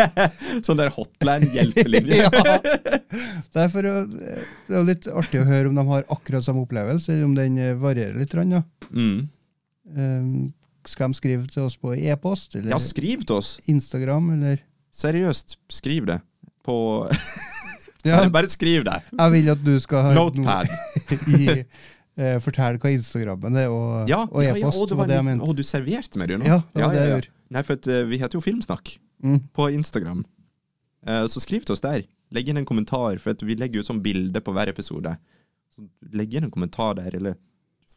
[0.66, 2.16] Sånn der hotline-hjelpelinje.
[2.24, 2.30] ja.
[3.54, 3.94] Det er, å,
[4.66, 7.58] det er litt artig å høre om de har akkurat samme opplevelse, eller om den
[7.62, 8.34] eh, varierer litt.
[8.34, 8.62] Ja.
[8.90, 9.28] Mm.
[9.94, 10.26] Eh,
[10.88, 13.60] skal de skrive til oss på e-post, Ja, skriv til oss.
[13.70, 14.58] Instagram, eller
[14.92, 16.20] Seriøst, skriv det.
[16.64, 17.08] På
[18.04, 18.28] Ja.
[18.28, 18.98] bare, skriv det.
[19.18, 20.68] Jeg vil at du skal ha Notepad.
[21.38, 21.46] i
[22.18, 24.92] eh, Fortell hva Instagrammen er, og, Ja, og ja, ja, e-post.
[24.92, 26.48] å, du serverte meg det nå?
[26.50, 27.32] Ja, det var det jeg gjorde.
[27.52, 29.38] Nei, for at, eh, vi heter jo Filmsnakk Mm.
[29.54, 30.24] på Instagram.
[31.06, 32.02] Eh, så skriv til oss der.
[32.34, 35.12] Legg inn en kommentar, for vi legger ut sånn bilde på hver episode.
[35.70, 37.36] Så legg inn en kommentar der, eller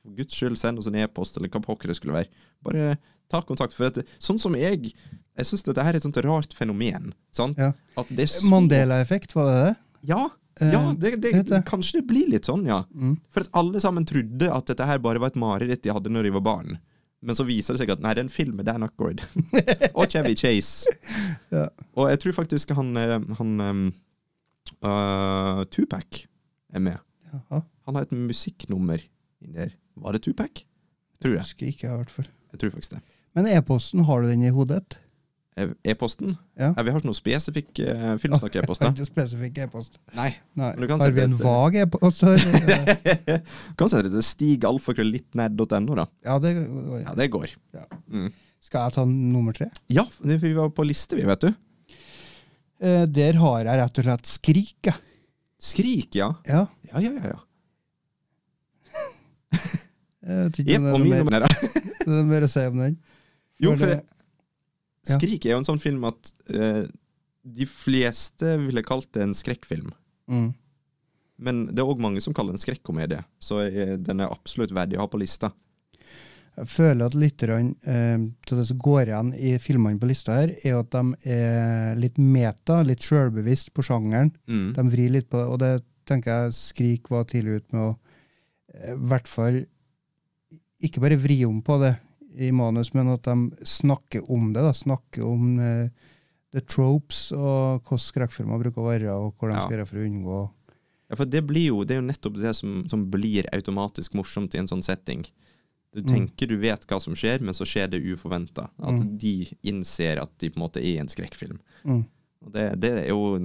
[0.06, 2.48] for guds skyld send oss en e-post, eller hva pokker det skulle være.
[2.66, 2.96] Bare
[3.32, 3.76] ta kontakt.
[3.76, 4.94] For at, sånn som jeg
[5.36, 7.10] Jeg syns dette her er et sånt rart fenomen.
[7.36, 7.58] Sant?
[7.60, 7.74] Ja.
[7.98, 9.74] Så Mandela-effekt, var det det?
[10.08, 10.30] Ja,
[10.62, 11.62] Eh, ja det, det, det.
[11.68, 12.84] kanskje det blir litt sånn, ja.
[12.96, 13.18] Mm.
[13.34, 16.30] For at alle sammen trodde at dette her bare var et mareritt de hadde når
[16.30, 16.78] de var barn.
[17.26, 19.24] Men så viser det seg at nei, det er en film med Dan Aykroyd.
[19.98, 20.94] og Chevy Chase.
[21.52, 21.68] Ja.
[21.98, 23.56] Og jeg tror faktisk han, eh, han
[24.86, 26.26] uh, Tupac
[26.76, 27.02] er med.
[27.34, 27.64] Jaha.
[27.88, 29.02] Han har et musikknummer
[29.44, 29.74] inni der.
[29.96, 30.66] Var det Tupac?
[31.24, 31.46] Tror jeg.
[31.46, 32.28] Husker ikke, i hvert fall.
[32.54, 33.02] Jeg tror faktisk det.
[33.36, 34.98] Men e-posten, har du den i hodet?
[35.56, 36.34] Eh, E-posten?
[36.60, 36.74] Ja.
[36.76, 38.84] vi har ikke noe spesifikk eh, filmsnakk-e-post.
[38.92, 40.00] Ikke spesifikk e-post.
[40.18, 40.34] Nei.
[40.60, 40.74] Nei.
[40.76, 42.26] Har vi en et- vag e-post?
[42.28, 46.06] du kan sende det til stigalfakrøllittnerd.no, da.
[46.28, 46.52] ja, det
[47.06, 47.56] Ja, det går.
[47.76, 47.86] Ja.
[48.12, 48.28] Mm.
[48.66, 49.70] Skal jeg ta nummer tre?
[49.94, 51.52] Ja, vi var på liste, vi, vet du.
[52.84, 54.76] Eh, der har jeg rett og slett Skrik.
[54.90, 55.00] jeg.
[55.66, 56.34] Skrik, ja.
[56.50, 56.66] Ja.
[56.92, 57.40] Ja, ja, ja.
[60.26, 62.50] Jeg vet ikke Jepp, om det er noe nummer mer, er det er mer å
[62.50, 62.96] si om den.
[63.62, 64.04] Jo, For det-
[65.06, 65.18] ja.
[65.20, 66.86] Skrik er jo en sånn film at eh,
[67.46, 69.92] de fleste ville kalt det en skrekkfilm.
[70.32, 70.48] Mm.
[71.46, 74.74] Men det er òg mange som kaller det en skrekkomedie, så eh, den er absolutt
[74.74, 75.52] verdig å ha på lista.
[76.56, 80.54] Jeg føler at litt av eh, det som går igjen i filmene på lista her,
[80.64, 84.32] er at de er litt meta, litt sjølbevisst på sjangeren.
[84.48, 84.70] Mm.
[84.78, 85.74] De vrir litt på det, og det
[86.08, 87.94] tenker jeg Skrik var tidlig ut med å
[88.76, 89.62] i hvert fall
[90.86, 91.94] ikke bare vri om på det
[92.36, 94.62] i manus, men at de snakker om det.
[94.66, 95.88] da, Snakker om uh,
[96.52, 100.06] the tropes og hvordan skrekkfilmer bruker å være, og hvordan de skal gjøre for å
[100.10, 100.40] unngå
[101.06, 104.56] Ja, for det blir jo, det er jo nettopp det som, som blir automatisk morsomt
[104.56, 105.24] i en sånn setting.
[105.94, 106.08] Du Mm.
[106.10, 108.66] tenker du vet hva som skjer, men så skjer det uforventa.
[108.84, 109.18] At Mm.
[109.18, 111.60] de innser at de på en måte er en skrekkfilm.
[111.86, 112.04] mm,
[112.44, 113.40] Og det, det er jo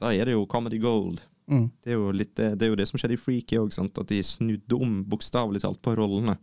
[0.00, 1.20] Da er det jo comedy gold.
[1.50, 1.66] Mm.
[1.84, 4.20] Det er litt, det, det er jo det som skjedde i Freaky òg, at de
[4.26, 6.36] snudde om bokstavelig talt på rollene.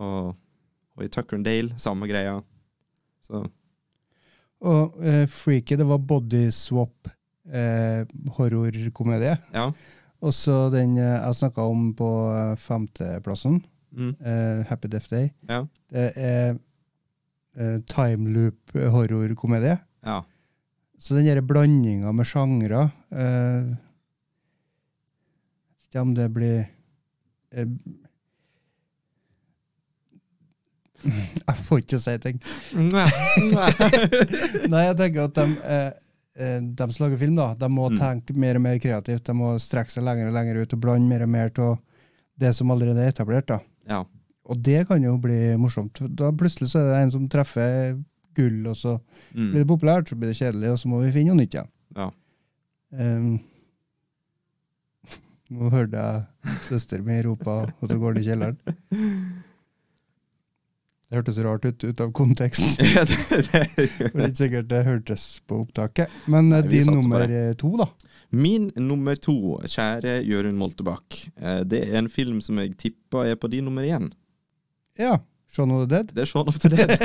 [0.00, 0.34] Og,
[0.96, 2.38] og i Tucker and Dale, samme greia.
[3.26, 3.42] Så
[4.60, 7.08] Og eh, Freaky, det var body swap
[7.50, 8.04] eh,
[8.36, 9.36] horrorkomedie.
[9.54, 9.70] ja.
[10.20, 15.32] Og så den eh, jeg snakka om på eh, femteplassen, Mm, eh, Happy Death Day,
[15.48, 15.64] ja.
[15.90, 16.52] det er
[17.58, 19.78] eh, timeloop horrorkomedie.
[20.06, 20.20] ja.
[21.00, 23.72] Så den blandinga med sjangre eh,
[25.90, 26.60] ikke om det blir
[27.52, 27.66] eh,
[31.48, 32.38] Jeg får ikke si ting.
[32.76, 33.06] Nei,
[34.72, 35.90] Nei, jeg tenker at de, eh,
[36.36, 37.96] eh, de som lager film, da, de må Mm.
[38.02, 39.24] tenke mer og mer kreativt.
[39.24, 41.78] De må strekke seg lenger og lenger ut og blande mer og mer av
[42.40, 43.46] det som allerede er etablert.
[43.48, 43.60] da.
[43.88, 44.04] ja.
[44.50, 46.00] Og det kan jo bli morsomt.
[46.18, 47.92] Da Plutselig så er det en som treffer
[48.34, 48.96] gull, og så
[49.34, 51.54] Mm, blir det populært, så blir det kjedelig, og så må vi finne noe nytt
[51.54, 51.68] igjen.
[51.96, 52.10] ja.
[52.98, 53.38] Ehm,
[55.50, 58.58] nå hørte jeg søsteren min rope at hun går ned i kjelleren.
[61.10, 62.78] Det hørtes rart ut ut av kontekst.
[62.94, 63.16] Ja, det,
[63.50, 63.64] det,
[63.98, 66.12] Det ikke sikkert det hørtes på opptaket.
[66.30, 67.88] Men Nei, eh, din nummer eh, to, da?
[68.30, 69.34] Min nummer to,
[69.66, 73.82] kjære Jørund Moltebakk, eh, det er en film som jeg tipper er på din nummer
[73.82, 74.06] én.
[75.02, 75.16] Ja.
[75.50, 76.14] Shaun of the Dead?
[76.14, 76.90] Det er Shaun of the Dead.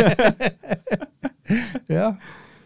[1.88, 2.16] Ja.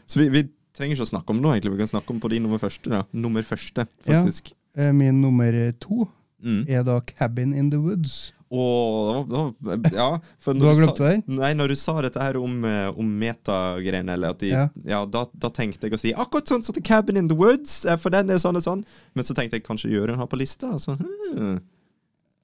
[0.07, 0.41] Så vi, vi
[0.75, 1.73] trenger ikke å snakke om det nå, egentlig.
[1.75, 2.91] Vi kan snakke om på din nummer første.
[2.91, 3.01] da.
[3.11, 4.51] Nummer første, faktisk.
[4.53, 6.07] Eh, Min nummer to
[6.41, 6.65] Mm.
[6.70, 8.32] er da Cabin in the Woods.
[8.49, 11.24] Var- ja, Du har glemt den?
[11.28, 14.70] Nei, når du sa dette her om, eh, om metagreiene, Ja.
[14.86, 17.86] Ja, da, da tenkte jeg å si akkurat sånn som The Cabin in the Woods,
[17.86, 18.86] eh, for den er sånn og sånn.
[19.13, 20.72] Men så tenkte jeg kanskje Jørund har på lista.
[20.72, 21.59] Altså, hmm.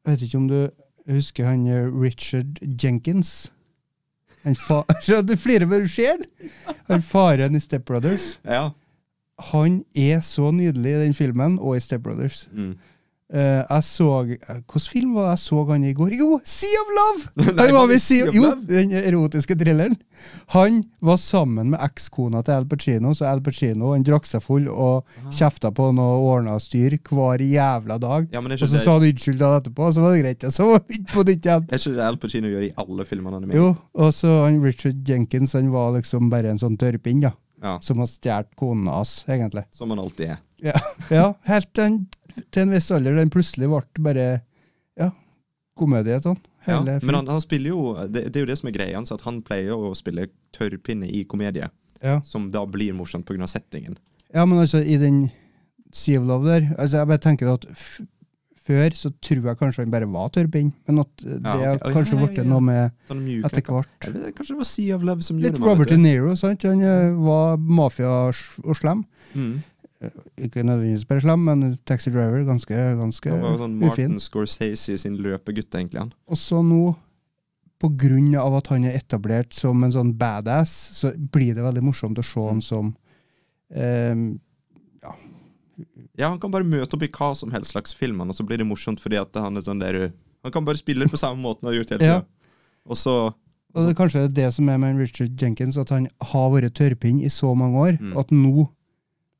[0.05, 0.69] Jeg vet ikke om du
[1.07, 3.49] husker han eh, Richard Jenkins?
[4.43, 4.83] Han fa
[5.25, 6.51] du flirer bare du ser den!
[6.87, 8.37] Han faren i Step Brothers.
[8.45, 8.71] Ja.
[9.51, 12.49] Han er så nydelig i den filmen, og i Step Brothers.
[12.53, 12.75] Mm.
[13.33, 16.11] Eh, jeg så Hvilken film var det jeg så han i går?
[16.13, 17.23] Jo, Sea of Love!
[17.57, 19.95] Nei, Han var var med det i Sea of Jo, den erotiske thrilleren.
[20.53, 24.69] Han var sammen med ekskona til Al Pacino, så Al Pacino han drakk seg full
[24.69, 28.27] og kjefta på han og ordna styr hver jævla dag.
[28.31, 30.43] Ja, og så det- sa han unnskyld da etterpå, og så var det greit.
[30.45, 31.65] Og så var det på nytt igjen.
[31.71, 33.57] Er ikke det Al Pacino gjør i alle filmene han er med i?
[33.57, 33.73] Jo,
[34.05, 37.33] og så han Richard Jenkins han var liksom bare en sånn tørrpinn, da.
[37.33, 37.33] Ja,
[37.81, 39.63] Som har stjålet konen hans, egentlig.
[39.71, 40.41] som han alltid er.
[40.61, 40.79] Ja,
[41.09, 42.01] ja helt til,
[42.51, 43.15] til en viss alder.
[43.17, 44.27] Den plutselig ble bare
[44.99, 45.11] ja,
[45.77, 46.39] komedie sånn.
[46.65, 49.13] Ja, men han, han spiller jo det, det er jo det som er greia hans,
[49.13, 51.67] at han pleier å spille tørrpinne i komedie,
[52.01, 52.15] ja.
[52.25, 53.47] som da blir morsomt pga.
[53.47, 53.99] settingen.
[54.33, 55.27] ja, men altså, i den
[55.95, 57.67] Sea of Love der altså, Jeg bare tenker at
[58.65, 61.83] før så tror jeg kanskje han bare var tørrpinn, men at det Ja, har ok.
[61.85, 62.47] Å, ja, kanskje ja, ja, ja.
[62.49, 64.09] noe med Sånn etter hvert.
[64.09, 65.97] Kanskje det var Sea of Love som gjorde meg, Robert De.
[66.01, 66.65] Niro, sant?
[66.65, 69.05] Han eh, var mafia og slem.
[69.35, 69.55] Mm.
[70.45, 73.87] Ikke nødvendigvis bare slem, men Taxi Driver ganske, ganske Han var sånn ufin.
[73.87, 76.01] Martin Scorsese sin løpegutt, egentlig.
[76.03, 76.11] han.
[76.29, 76.95] Og så nå,
[77.81, 81.83] på grunn av at han er etablert som en sånn badass, så blir det veldig
[81.85, 82.47] morsomt å se Mm.
[82.49, 82.91] han som
[83.75, 84.25] ehm,
[86.17, 88.57] Ja, han kan bare møte opp i hva som helst slags film, og så blir
[88.61, 90.11] det morsomt fordi at han er sånn der
[90.45, 92.21] Han kan bare spille på samme måten han har gjort hele Ja.
[92.85, 93.15] Og så
[93.75, 97.19] Og det er kanskje det som er med Richard Jenkins, at han har vært tørrpinn
[97.21, 98.17] i så mange år, Mm.
[98.17, 98.69] at nå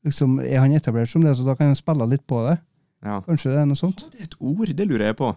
[0.04, 2.58] liksom, er han etablert som det, så da kan han spille litt på det.
[3.02, 3.20] Ja.
[3.22, 4.04] Kanskje det er noe sånt?
[4.12, 5.34] Det er et ord, det lurer jeg på.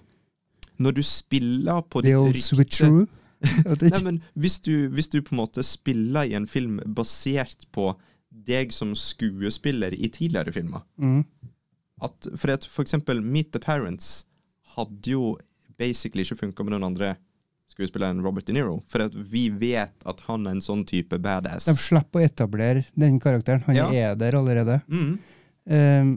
[0.79, 3.07] Når du spiller på The ditt old rykte switcheroo.
[3.81, 7.93] Nei, men hvis du, hvis du på en måte spiller i en film basert på
[8.49, 11.23] deg som skuespiller i tidligere filmer Mm.
[12.01, 14.25] at, For at for eksempel Meet the Parents
[14.75, 15.37] hadde jo
[15.79, 17.15] basically ikke funka med den andre
[17.69, 18.81] skuespilleren Robert De Niro.
[18.89, 21.65] For at vi vet at han er en sånn type badass.
[21.69, 23.61] De slipper å etablere den karakteren.
[23.67, 23.87] Han Ja.
[23.93, 24.81] er der allerede.
[24.89, 25.19] Mm.
[25.69, 26.09] Um,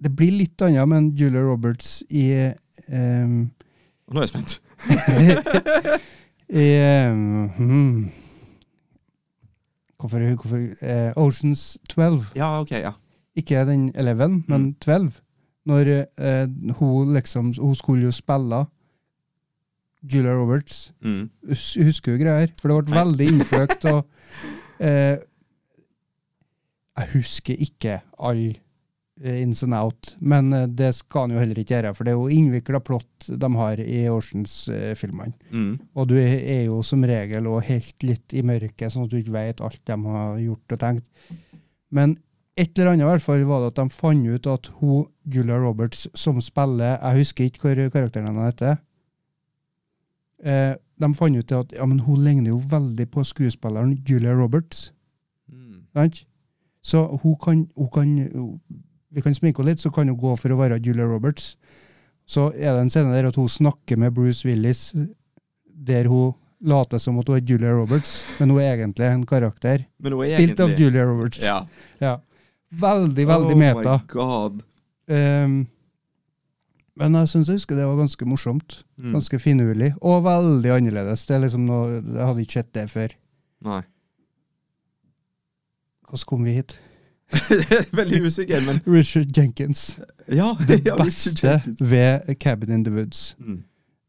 [0.00, 2.52] det blir litt annet med en Julia Roberts i
[2.88, 3.50] um,
[4.08, 4.60] nå er jeg spent.
[6.48, 6.68] I
[7.10, 8.10] um, hmm.
[9.98, 12.32] Hvorfor, hvorfor eh, Oceans 12.
[12.36, 12.92] Ja, ok, ja.
[13.36, 15.12] Ikke den 11, men 12.
[15.66, 15.88] Når
[16.18, 16.46] eh,
[16.78, 18.64] hun liksom Hun skulle jo spille
[20.02, 20.92] Julia Roberts.
[21.02, 21.30] Mm.
[21.48, 22.52] Hus- Husker hun greier?
[22.60, 23.84] For det ble veldig innfløkt.
[23.84, 24.06] og
[24.80, 25.18] eh,
[26.98, 28.56] Jeg husker ikke all eh,
[29.24, 31.92] ins and out, men eh, det skal han jo heller ikke gjøre.
[31.96, 35.34] For det er jo innvikla plott de har i Oceans-filmene.
[35.50, 35.72] Mm.
[35.98, 39.34] Og du er jo som regel og helt litt i mørket, sånn at du ikke
[39.34, 41.36] vet alt de har gjort og tenkt.
[41.94, 42.16] Men
[42.58, 45.58] et eller annet i hvert fall var det at de fant ut at hun, Julia
[45.62, 48.80] Roberts, som spiller Jeg husker ikke hvor karakteren hennes heter.
[50.42, 54.92] Eh, de fant ut at ja, men hun ligner jo veldig på skuespilleren Julia Roberts.
[55.50, 55.86] Mm.
[55.94, 56.24] Sant?
[56.82, 58.12] Så hun kan, hun kan
[59.14, 61.54] Vi kan sminke henne litt, så kan hun gå for å være Julia Roberts.
[62.28, 64.90] Så er det en scene der at hun snakker med Bruce Willis,
[65.64, 69.86] der hun later som at hun er Julia Roberts, men hun er egentlig en karakter.
[70.02, 71.40] Men hun er Spilt av Julia Roberts.
[71.46, 71.62] Ja.
[72.02, 72.18] Ja.
[72.68, 73.96] Veldig, veldig oh meta.
[73.96, 74.62] my god.
[75.08, 75.60] Um,
[76.98, 78.80] men jeg syns jeg husker det var ganske morsomt.
[78.98, 79.12] Mm.
[79.14, 79.92] Ganske finurlig.
[80.02, 81.24] Og veldig annerledes.
[81.28, 83.14] Det er liksom noe, Jeg hadde ikke sett det før.
[83.64, 83.80] Nei.
[86.08, 86.78] Hvordan kom vi hit?
[87.98, 90.00] Veldig usikker, men Richard Jenkins.
[90.26, 93.36] Ja, Det ja, beste ved Cabin in the Woods.
[93.38, 93.62] Mm.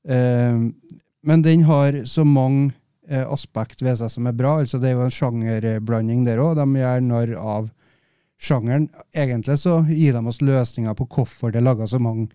[0.10, 0.74] Ehm,
[1.24, 2.72] men den har så mange
[3.10, 4.60] eh, aspekt ved seg som er bra.
[4.60, 6.56] altså Det er jo en sjangerblanding der òg.
[6.60, 7.70] De gjør narr av
[8.40, 8.88] sjangeren.
[9.16, 12.30] Egentlig så gir de oss løsninger på hvorfor det er laga så mange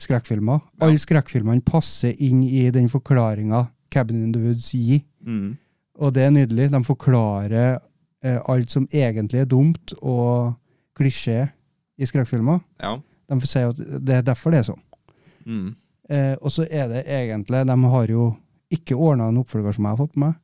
[0.00, 0.62] skrekkfilmer.
[0.64, 0.86] Ja.
[0.86, 5.02] Alle skrekkfilmene passer inn i den forklaringa Cabin in the Woods gir.
[5.26, 5.58] Mm.
[6.00, 6.70] Og det er nydelig.
[6.72, 7.78] De forklarer eh,
[8.20, 10.56] alt som egentlig er dumt og
[10.98, 11.46] klisjé
[12.00, 12.60] i skrekkfilmer.
[12.82, 12.98] Ja.
[13.30, 14.82] De sier at det er derfor det er sånn.
[15.46, 15.70] Mm.
[16.10, 18.30] Eh, og så er det egentlig De har jo
[18.74, 20.38] ikke ordna en oppfølger som jeg har fått med,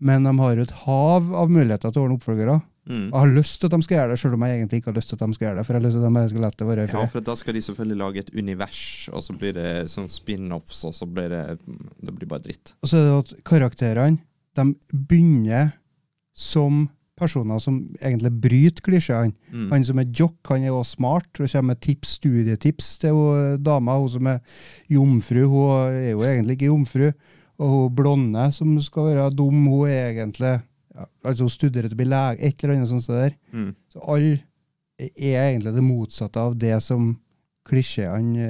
[0.00, 2.56] men de har jo et hav av muligheter til å ordne oppfølgere.
[2.90, 3.10] Mm.
[3.10, 4.96] Jeg har lyst til at de skal gjøre det, selv om jeg egentlig ikke har
[4.96, 5.64] lyst til at de skal gjøre det.
[5.66, 7.34] For jeg har lyst til at de skal lette det være i Ja, for da
[7.38, 11.28] skal de selvfølgelig lage et univers, og så blir det sånn spin-offs, og så blir
[11.30, 11.44] det
[12.00, 12.74] Det blir bare dritt.
[12.80, 14.18] Og så er det at karakterene
[14.58, 15.76] de begynner
[16.34, 16.88] som
[17.20, 19.34] personer som egentlig bryter klisjeene.
[19.52, 19.68] Mm.
[19.74, 23.62] Han som er jock, han er også smart og kommer med tips, studietips til hun
[23.62, 23.98] dama.
[24.00, 24.40] Hun som er
[24.90, 27.06] jomfru, hun er jo egentlig ikke jomfru.
[27.60, 31.96] Og hun blonde som skal være dum, hun er egentlig ja, altså hun studerer til
[31.96, 33.06] å bli lege, et eller annet sånt.
[33.12, 33.36] der.
[33.52, 33.74] Mm.
[33.92, 34.38] Så alle
[35.00, 37.12] er egentlig det motsatte av det som
[37.68, 38.48] klisjeene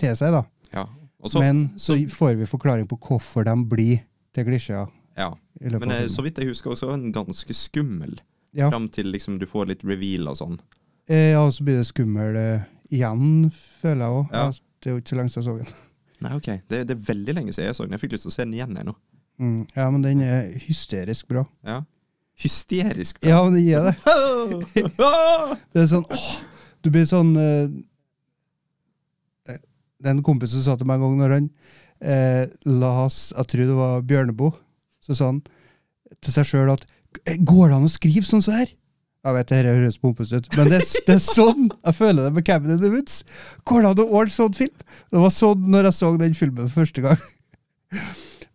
[0.00, 0.32] eh, seg.
[0.32, 0.44] da.
[0.72, 0.86] Ja.
[1.26, 4.04] Så, Men så så- får vi forklaring på hvorfor de blir
[4.34, 4.86] til klisjeer.
[5.16, 5.30] Ja.
[5.60, 8.18] Men eh, så vidt jeg husker, også en ganske skummel.
[8.56, 8.70] Ja.
[8.70, 10.58] Fram til liksom du får litt reveal og sånn.
[11.08, 13.50] Eh, Ja, og så blir det skummel eh, igjen,
[13.82, 14.32] føler jeg òg.
[14.36, 14.46] Ja.
[14.80, 15.82] Det er jo ikke så lenge siden jeg så den.
[16.26, 16.48] Nei, ok.
[16.70, 17.96] Det, det er veldig lenge siden jeg så den.
[17.96, 18.94] Jeg fikk lyst til å se den igjen jeg nå.
[19.36, 19.58] Mm.
[19.76, 21.42] Ja, men den er hysterisk bra.
[21.68, 21.80] Ja.
[22.40, 23.20] Hysterisk.
[23.20, 23.28] bra?
[23.32, 23.96] Ja, men det gir det.
[25.72, 26.28] Det er sånn åh,
[26.84, 27.66] Du blir sånn eh,
[29.48, 29.60] det-
[30.04, 31.50] er en kompis som sa til meg en gang når han
[32.00, 34.52] eh, las Jeg tror det var Bjørneboe.
[35.06, 35.40] Så sa han
[36.22, 36.84] til seg sjøl at
[37.24, 38.72] "Eh, Går det an å skrive sånn som her?
[39.26, 42.44] Jeg vet det høres pompøst ut, men det, det er sånn jeg føler det med
[42.46, 43.24] Cabin in the Woods.
[43.66, 44.84] Går det an å ordne sånn film?
[45.10, 47.24] Det var sånn når jeg så den filmen for første gang.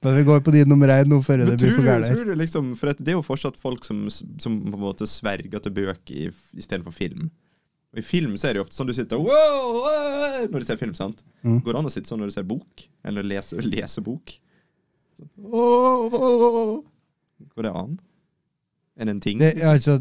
[0.02, 2.38] Men vi går på din nummer én nå før det blir for du, gærent.
[2.40, 6.32] liksom For det er jo fortsatt folk som, som på en måte sverger til bøker
[6.58, 7.28] istedenfor film.
[7.92, 10.66] Og I film så er det jo ofte sånn du sitter wow, wow, når du
[10.66, 10.96] ser film.
[10.98, 11.22] sant?
[11.44, 11.60] Mm.
[11.62, 12.88] Går det an å sitte sånn når du ser bok?
[13.06, 14.38] Eller lese, lese bok?
[17.52, 18.00] Går det an?
[18.98, 19.40] Er det en ting?
[19.40, 20.00] Det, altså,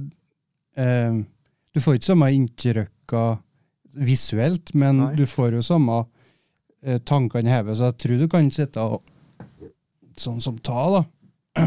[0.76, 1.20] eh,
[1.74, 3.24] du får ikke samme inntrykka
[4.00, 5.14] visuelt, men Nei.
[5.18, 6.04] du får jo samme
[6.82, 9.02] eh, tankene hevet, så jeg tror du kan sitte og
[10.20, 11.00] Sånn som ta, da.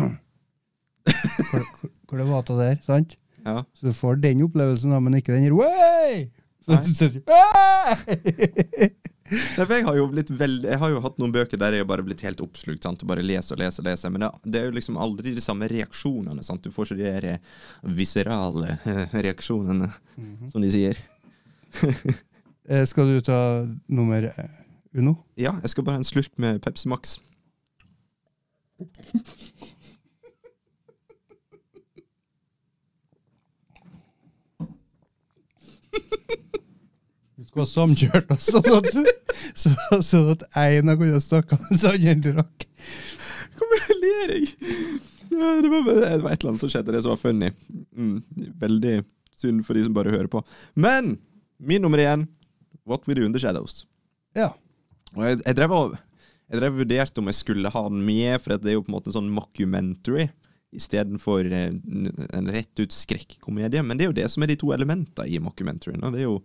[1.50, 1.64] hvor,
[2.06, 3.16] hvor det var til der, sant?
[3.48, 3.64] Ja.
[3.74, 5.54] Så du får den opplevelsen, da, men ikke den her.
[9.58, 12.06] jeg har jo blitt veldig Jeg har jo hatt noen bøker der jeg har bare
[12.06, 12.84] blitt helt oppslukt.
[12.86, 13.04] sant?
[13.10, 14.12] Bare lese og lese og lese.
[14.14, 16.44] Men det, det er jo liksom aldri de samme reaksjonene.
[16.46, 16.64] sant?
[16.64, 17.42] Du får ikke de der eh,
[17.98, 19.90] viserale eh, reaksjonene,
[20.52, 21.02] som de sier.
[22.64, 23.38] Eh, Skal du ta
[23.92, 24.24] nummer
[24.96, 25.18] uno?
[25.36, 27.18] Ja, jeg skal bare ha en slurk med Pepsi Max.
[37.54, 38.88] Skulle ha samkjørt oss, sånn at,
[39.62, 42.64] så, sånn at en av kunne snakke mens andre drakk.
[43.60, 44.48] Hvorfor ler jeg?
[45.30, 47.52] Det, var, det var et eller annet som skjedde, det som var funny.
[47.94, 48.16] Mm,
[48.58, 48.96] veldig
[49.38, 50.42] synd for de som bare hører på.
[50.74, 51.20] Men
[51.62, 52.26] min nummer én,
[52.90, 53.84] What We Do In The Shadows.
[54.34, 54.50] Ja.
[55.14, 58.58] Og jeg, jeg drev og jeg drev vurderte om jeg skulle ha den med, for
[58.58, 60.32] det er jo på en måte en sånn mockumentary
[60.74, 61.70] istedenfor eh,
[62.34, 63.86] en rett ut skrekkomedie.
[63.86, 66.02] Men det er jo det som er de to elementene i mockumentaryen.
[66.14, 66.40] Det er jo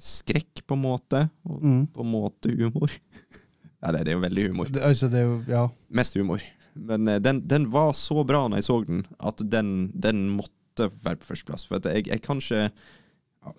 [0.00, 1.86] skrekk på en måte, og Mm.
[1.94, 2.90] på en måte humor.
[3.82, 4.68] ja, det, det er jo veldig humor.
[4.72, 5.64] Det, altså, det er jo Ja.
[5.90, 6.42] Mest humor.
[6.74, 10.90] Men eh, den, den var så bra når jeg så den, at den, den måtte
[11.04, 11.66] være på førsteplass.
[11.70, 12.70] For jeg, jeg kan ikke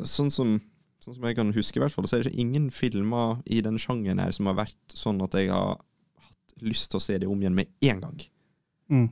[0.04, 0.58] sånn som,
[1.00, 3.78] sånn som jeg kan huske, i hvert fall, så er det ingen filmer i den
[3.80, 5.78] sjangeren her som har vært sånn at jeg har
[6.26, 8.20] hatt lyst til å se det om igjen med en gang.
[8.92, 9.08] Mm.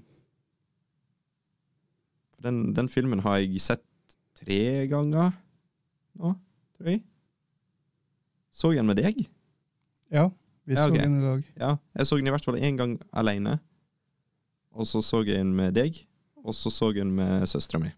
[2.44, 3.84] Den, den filmen har jeg sett
[4.36, 4.60] tre
[4.92, 5.32] ganger
[6.20, 6.34] nå,
[6.76, 7.04] tror jeg.
[8.54, 9.24] Så jeg den med deg?
[10.14, 10.28] Ja,
[10.66, 11.43] vi Ja, så den i lag.
[11.60, 13.58] Ja, jeg så den i hvert fall én gang alene.
[14.74, 15.97] Og så så jeg den med deg,
[16.43, 17.91] og så så jeg den med søstera mi.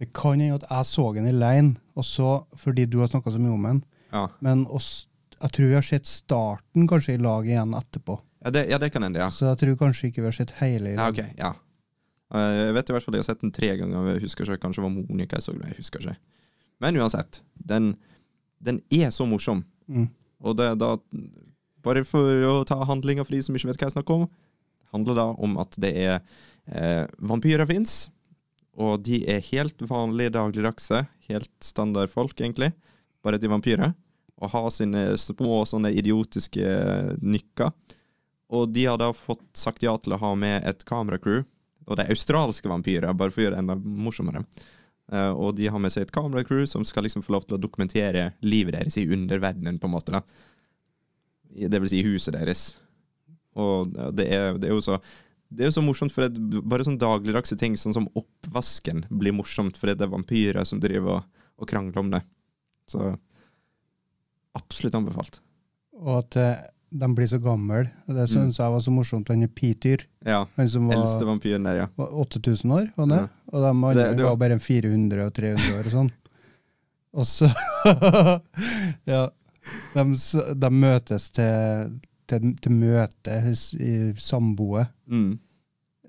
[0.00, 3.54] Det kan hende at jeg så den aleine, også fordi du har snakka så mye
[3.54, 3.82] om den.
[4.12, 4.26] Ja.
[4.40, 5.06] Men også,
[5.40, 8.16] jeg tror vi har sett starten kanskje i lag igjen etterpå.
[8.44, 9.30] Ja, det, ja, det kan hende, ja.
[9.32, 11.52] Så jeg tror kanskje ikke vi har sett hele i Ja, okay, ok, ja.
[12.34, 14.10] Eh, Jeg vet i hvert fall jeg har sett den tre ganger.
[14.14, 15.62] Jeg husker ikke, Kanskje det var Monica jeg så den.
[15.70, 16.16] Jeg husker ikke.
[16.82, 17.94] Men uansett, den,
[18.64, 19.62] den er så morsom.
[19.86, 20.08] Mm.
[20.44, 20.96] Og det er da
[21.84, 24.22] Bare for å ta handlinga for de som ikke vet hva jeg snakker om,
[24.94, 28.06] handler da om at det er eh, Vampyrer fins,
[28.74, 31.04] og de er helt vanlige dagligdagse.
[31.28, 32.72] Helt standard folk, egentlig.
[33.24, 33.92] Bare de er vampyrer.
[34.42, 36.64] Og har sine små sånne idiotiske
[37.22, 37.70] nykker.
[38.54, 41.44] Og de har da fått sagt ja til å ha med et kameracrew.
[41.84, 44.44] Og det er australske vampyrer, bare for å gjøre det enda morsommere.
[45.12, 47.60] Eh, og de har med seg et kameracrew som skal liksom få lov til å
[47.60, 50.14] dokumentere livet deres i underverdenen, på en måte.
[50.14, 50.22] da.
[51.54, 52.64] Det vil si huset deres.
[53.54, 54.98] Og det er, det er jo så
[55.54, 59.36] det er jo så morsomt, for at bare sånn dagligdagse ting, sånn som oppvasken, blir
[59.36, 62.20] morsomt fordi det er vampyrer som driver og, og krangler om det.
[62.90, 63.12] Så
[64.58, 65.38] absolutt anbefalt.
[66.00, 67.88] Og at eh, de blir så gamle.
[68.06, 69.28] Det syns jeg var så morsomt.
[69.32, 70.44] Han er Peter, Ja.
[70.56, 71.86] han som var, Eldste vampyren der, ja.
[71.98, 73.16] var 8000 år, var det?
[73.24, 73.28] Ja.
[73.52, 76.12] Og de andre Det- det var- var bare 400 og 300 år og sånn.
[77.14, 77.46] Og så
[79.06, 79.28] Ja.
[79.94, 80.04] De,
[80.60, 81.90] de møtes til,
[82.28, 83.36] til, til møte
[83.80, 84.90] i samboet.
[85.08, 85.38] Mm.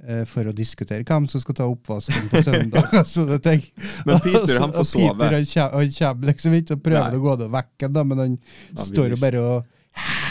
[0.07, 2.89] eh, For å diskutere hvem som skal ta oppvasken på søndag.
[3.15, 3.63] sånne ting.
[4.05, 5.13] Men Peter, han får sove.
[5.17, 7.19] Peter, han kommer, han kommer liksom ikke og prøver Nei.
[7.19, 8.37] å gå det vekk, men han
[8.75, 9.71] han står jo bare og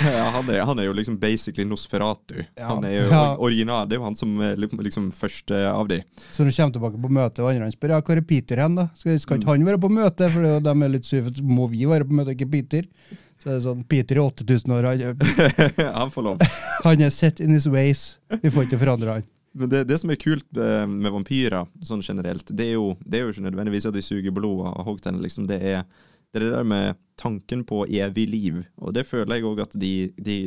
[0.05, 2.43] Ja, han, er, han er jo liksom basically Nosferatu.
[2.59, 2.67] Ja.
[2.69, 3.23] Han er jo Ja.
[3.39, 3.87] original.
[3.89, 6.03] Det er jo han som er liksom, først av de.
[6.31, 8.75] Så når du kommer tilbake på møte, og andre spør ja, hvor er Peter hen,
[8.77, 8.89] da?
[8.99, 10.31] Skal, skal ikke han være på møte?
[10.35, 12.89] For de er litt sure, må vi være på møte, ikke Peter?
[13.41, 15.29] Så det er sånn, Peter er 8000 år, han,
[16.01, 16.45] han får lov.
[16.87, 18.19] han er set in his ways.
[18.43, 19.31] Vi får ikke forandre han.
[19.55, 23.21] Men det, det som er kult eh, med vampyrer sånn generelt, det er, jo, det
[23.21, 25.47] er jo ikke nødvendigvis at de suger blod av hoggtenner, Liksom.
[25.47, 25.85] Det, er,
[26.35, 28.57] det er det der med tanken på evig liv.
[28.83, 30.39] Og det føler jeg òg at de, de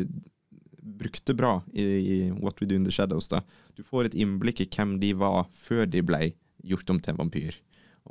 [0.98, 3.30] brukte bra i, i What We Do In The Shadows.
[3.32, 3.40] da.
[3.78, 6.34] Du får et innblikk i hvem de var før de ble
[6.68, 7.56] gjort om til en vampyr.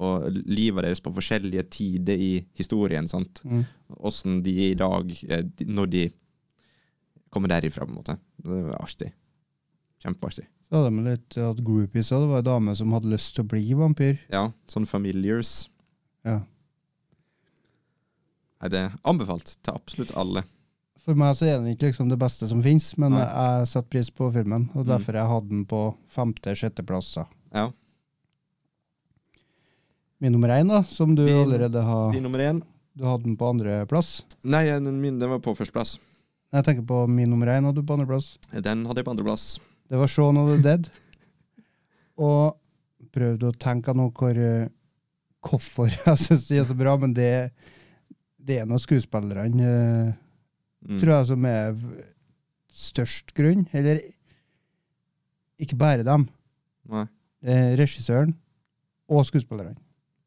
[0.01, 3.09] Og livet deres på forskjellige tider i historien.
[3.09, 3.43] sant?
[4.01, 6.03] Åssen de er i dag, eh, når de
[7.33, 8.19] kommer derifra, på en måte.
[8.41, 9.13] Det var artig.
[10.05, 10.49] Kjempeartig.
[10.67, 12.25] Så hadde de litt at groupies òg.
[12.25, 14.19] Det var ei dame som hadde lyst til å bli vampyr.
[14.33, 15.67] Ja, sånn familiars.
[16.27, 16.41] Ja.
[18.63, 20.43] Nei, det er anbefalt til absolutt alle.
[21.07, 23.23] For meg så er den ikke liksom det beste som fins, men Nei.
[23.23, 24.69] jeg setter pris på filmen.
[24.75, 24.89] Og Mm.
[24.91, 27.15] derfor jeg hadde den på femte-sjetteplass.
[27.15, 27.27] da.
[27.55, 27.71] Ja.
[30.19, 32.63] Min nummer én, da, som du Din- allerede har Din nummer én?
[32.97, 34.23] Du hadde den på andreplass.
[34.45, 35.99] Nei, den min den var på førsteplass.
[36.53, 38.39] Jeg tenker på min nummer én, hadde du på andreplass.
[38.53, 39.59] Den hadde jeg på andreplass.
[39.91, 40.89] Det var Shaun of the Dead.
[42.19, 42.57] Og
[43.13, 44.69] prøvde å tenke nå hvor eh,
[45.45, 47.53] hvorfor jeg syns de er så bra, men det,
[48.47, 50.13] det er noen skuespillerne, eh,
[50.87, 51.01] Mm.
[51.01, 51.75] tror jeg, som er
[52.71, 53.65] størst grunn.
[53.75, 53.99] Eller
[55.59, 56.29] ikke bare dem.
[56.93, 57.07] Nei.
[57.79, 58.35] Regissøren
[59.09, 59.75] og skuespillerne.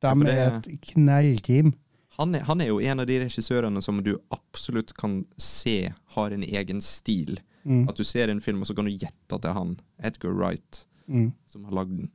[0.02, 1.74] De Ja, er et knellteam.
[2.18, 6.32] Han er, han er jo en av de regissørene som du absolutt kan se har
[6.36, 7.38] en egen stil.
[7.66, 7.88] Mm.
[7.88, 10.34] At du ser en film, og så kan du gjette at det er han, Edgar
[10.34, 11.34] Wright, Mm.
[11.48, 12.10] som har lagd den.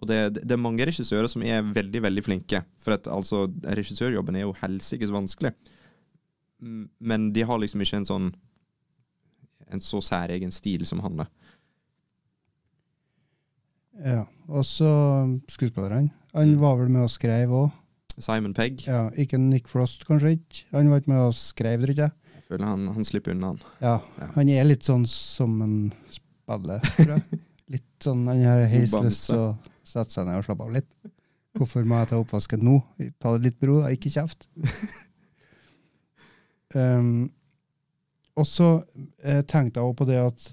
[0.00, 2.60] Og det, det er mange regissører som er veldig, veldig flinke.
[2.78, 5.50] For at altså, regissørjobben er jo helsikes vanskelig.
[6.60, 8.28] Men de har liksom ikke en sånn
[9.68, 11.16] En så særegen stil som han.
[11.20, 11.26] da.
[14.00, 14.22] Ja.
[14.48, 14.88] Og så
[15.50, 16.10] skuespillerne.
[16.34, 16.60] Han Mm.
[16.60, 17.72] var vel med og skrev òg.
[18.18, 18.86] Simon Pegg.
[18.86, 20.64] Ja, ikke Nick Frost, kanskje ikke.
[20.72, 22.10] Han var ikke med og skrev, tror jeg.
[22.34, 23.60] Jeg føler han, han slipper unna han.
[23.80, 24.26] Ja, Ja.
[24.34, 27.22] han er litt sånn som en spiller, tror jeg.
[27.68, 29.58] Litt sånn, Han har helst God lyst til å
[29.88, 30.90] sette seg ned og slappe av litt.
[31.58, 32.76] Hvorfor må jeg ta oppvasken nå?
[33.18, 33.90] Ta det litt bro, da.
[33.94, 34.46] Ikke kjeft.
[36.76, 37.28] um,
[38.38, 38.70] og så
[39.24, 40.52] eh, tenkte jeg også på det at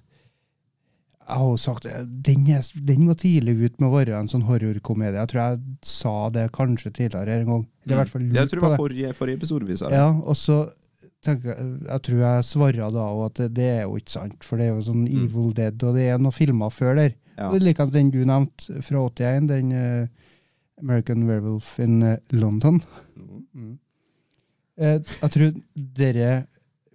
[1.26, 1.86] jeg har jo sagt
[2.26, 5.18] den, er, den var tidlig ut med å være en sånn horrorkomedie.
[5.18, 7.64] Jeg tror jeg sa det kanskje tidligere en gang.
[7.86, 10.02] Eller i hvert fall lurt Jeg tror det var forrige, forrige episode vi sa det.
[10.04, 10.60] Ja, og så
[11.26, 14.46] tenker jeg, jeg tror jeg svarer da òg at det, det er jo ikke sant,
[14.46, 17.18] for det er jo sånn Evil Dead, og det er noen filmer før der.
[17.36, 17.50] Ja.
[17.52, 20.08] Og Likens den du nevnte fra 81, den uh,
[20.82, 22.82] American Werewolf in eh, London.
[23.54, 23.80] Mm.
[24.76, 25.54] Eh, jeg tror
[25.96, 26.32] dere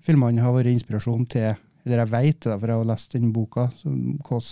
[0.05, 1.55] filmene har vært inspirasjon til
[1.86, 4.51] Eller jeg vet det, for jeg har lest den boka, som Kåss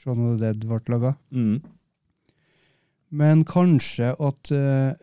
[0.00, 1.10] Shaun of the Dead ble laga.
[1.28, 1.58] Mm.
[3.12, 4.96] Men kanskje at uh,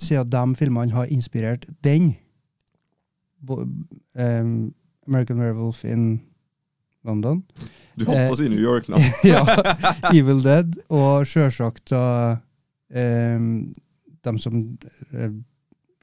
[0.00, 2.14] siden de filmene har inspirert den
[3.44, 4.74] bo, um,
[5.06, 6.22] American Werewolf in
[7.04, 7.44] London.
[8.00, 8.98] Du hopper oss i New York nå.
[9.28, 9.42] ja.
[10.14, 10.74] Evil Dead.
[10.88, 12.02] Og sjølsagt da
[12.92, 13.36] eh,
[14.24, 14.60] de som
[15.12, 15.34] eh,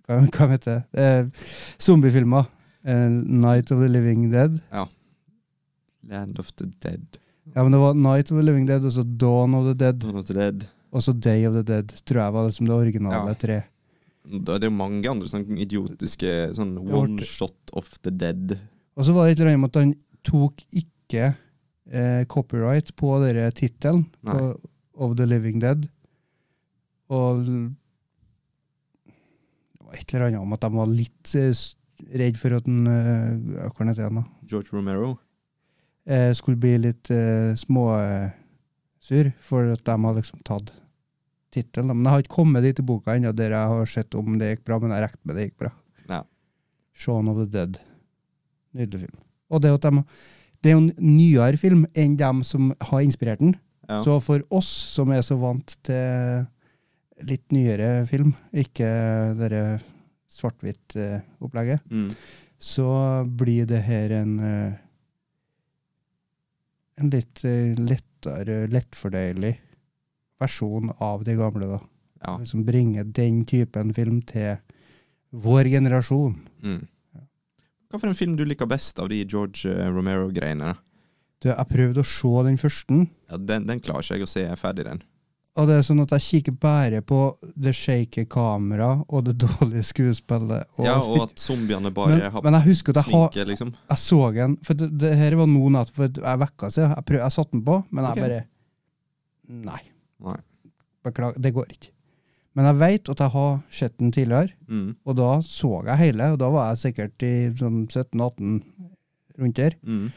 [0.07, 1.03] Hva, hva heter det?
[1.03, 1.47] Eh,
[1.83, 2.45] Zombiefilmer.
[2.87, 4.59] Eh, Night of the Living Dead.
[4.71, 4.85] Ja.
[6.07, 7.17] Land of the Dead.
[7.55, 9.99] Ja, men det var Night of the Living Dead, og så Dawn of the Dead,
[10.03, 10.67] Dawn of the Dead.
[10.91, 11.91] og så Day of the Dead.
[12.05, 13.33] Tror jeg var liksom det originale Ja.
[13.41, 13.57] tre.
[14.27, 18.57] Det er jo mange andre sånne idiotiske sånn one shot of the dead.
[18.99, 19.93] Og så var det et eller annet med at han
[20.27, 21.29] tok ikke
[21.91, 24.05] eh, copyright på denne tittelen,
[24.97, 25.87] Of the Living Dead.
[27.13, 27.73] Og det
[29.85, 31.53] var et eller annet om at de var litt eh,
[32.21, 34.25] redd for at den eh, Hva heter han da?
[34.49, 35.15] George Romero.
[36.07, 40.73] Eh, skulle bli litt eh, småsur for at de har liksom tatt
[41.53, 41.93] tittelen.
[41.93, 44.53] Men jeg har ikke kommet dit i boka ennå der jeg har sett om det
[44.53, 45.71] gikk bra, men jeg regnet med det gikk bra.
[46.07, 46.21] Ja.
[46.97, 47.79] Shaun of the Dead.
[48.77, 49.23] Nydelig film.
[49.47, 50.03] Og det, at de,
[50.63, 53.55] det er jo en nyere film enn dem som har inspirert den.
[53.87, 54.01] Ja.
[54.03, 56.45] Så for oss som er så vant til
[57.27, 58.89] litt nyere film, ikke
[59.39, 59.81] det
[60.29, 62.09] svart-hvitt-opplegget, Mm.
[62.59, 62.89] så
[63.37, 64.73] blir det her en eh,
[66.99, 69.53] en litt eh, lettere, lettfordøyelig
[70.41, 71.79] versjon av de gamle, da.
[72.25, 72.37] Ja.
[72.45, 74.57] Som bringer den typen film til
[75.31, 76.35] vår generasjon.
[76.63, 76.87] Mm.
[77.87, 80.73] Hva for en film du liker best av de George eh, Romero-greiene?
[80.73, 80.81] da?
[81.37, 84.43] Du, jeg prøvde å se den første, Ja, den, den klarer ikke jeg å se
[84.57, 85.03] ferdig, den.
[85.57, 87.19] og det er sånn at jeg kikker bare på
[87.55, 90.67] det shaky kamera og det dårlige skuespillet.
[90.83, 93.73] ja, og at zombiene bare men, har men jeg husker at jeg, har, sminke, liksom.
[93.93, 96.89] jeg så den For det, det her var nå natt for jeg vekka seg.
[96.89, 98.25] Jeg, prøv, jeg satte den på, men jeg okay.
[98.25, 98.45] bare
[99.47, 99.83] Nei.
[100.27, 100.39] Nei.
[101.07, 101.93] Beklager, det går ikke.
[102.57, 104.95] Men jeg veit at jeg har sett den tidligere, Mm.
[105.05, 106.31] og da så jeg hele.
[106.33, 108.63] Og da var jeg sikkert i sånn 17-18
[109.37, 109.75] rundt der.
[109.85, 110.07] Mm.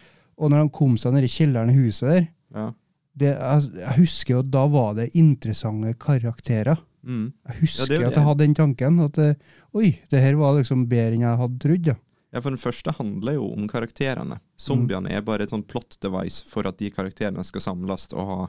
[0.40, 2.72] Og når han kom seg ned i kjelleren i huset der, Ja.
[3.14, 6.80] det, jeg, jeg husker jo at da var det interessante karakterer.
[7.04, 7.32] Mm.
[7.48, 9.00] Jeg husker Ja, det at jeg hadde den tanken.
[9.04, 9.36] At det,
[9.74, 11.86] oi, det her var liksom bedre enn jeg hadde trodd.
[11.92, 11.94] Ja.
[12.32, 14.36] Ja, for den første handler jo om karakterene.
[14.56, 18.48] Zombiene er bare et sånn plot device for at de karakterene skal samles og ha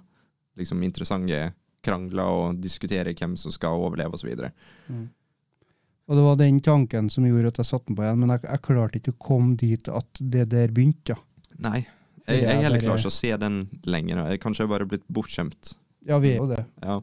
[0.59, 1.53] liksom interessante
[1.85, 4.29] krangler og diskutere hvem som skal overleve osv.
[6.11, 8.43] Og det var den tanken som gjorde at jeg satte den på igjen, men jeg,
[8.49, 11.15] jeg klarte ikke å komme dit at det der begynte.
[11.15, 11.19] Ja.
[11.69, 11.83] Nei.
[12.27, 14.25] Jeg, jeg er heller klarer ikke å se den lenger.
[14.31, 15.75] Jeg Kanskje jeg bare blitt bortskjemt.
[16.07, 16.65] ja, vi er jo det.
[16.83, 16.99] Ja.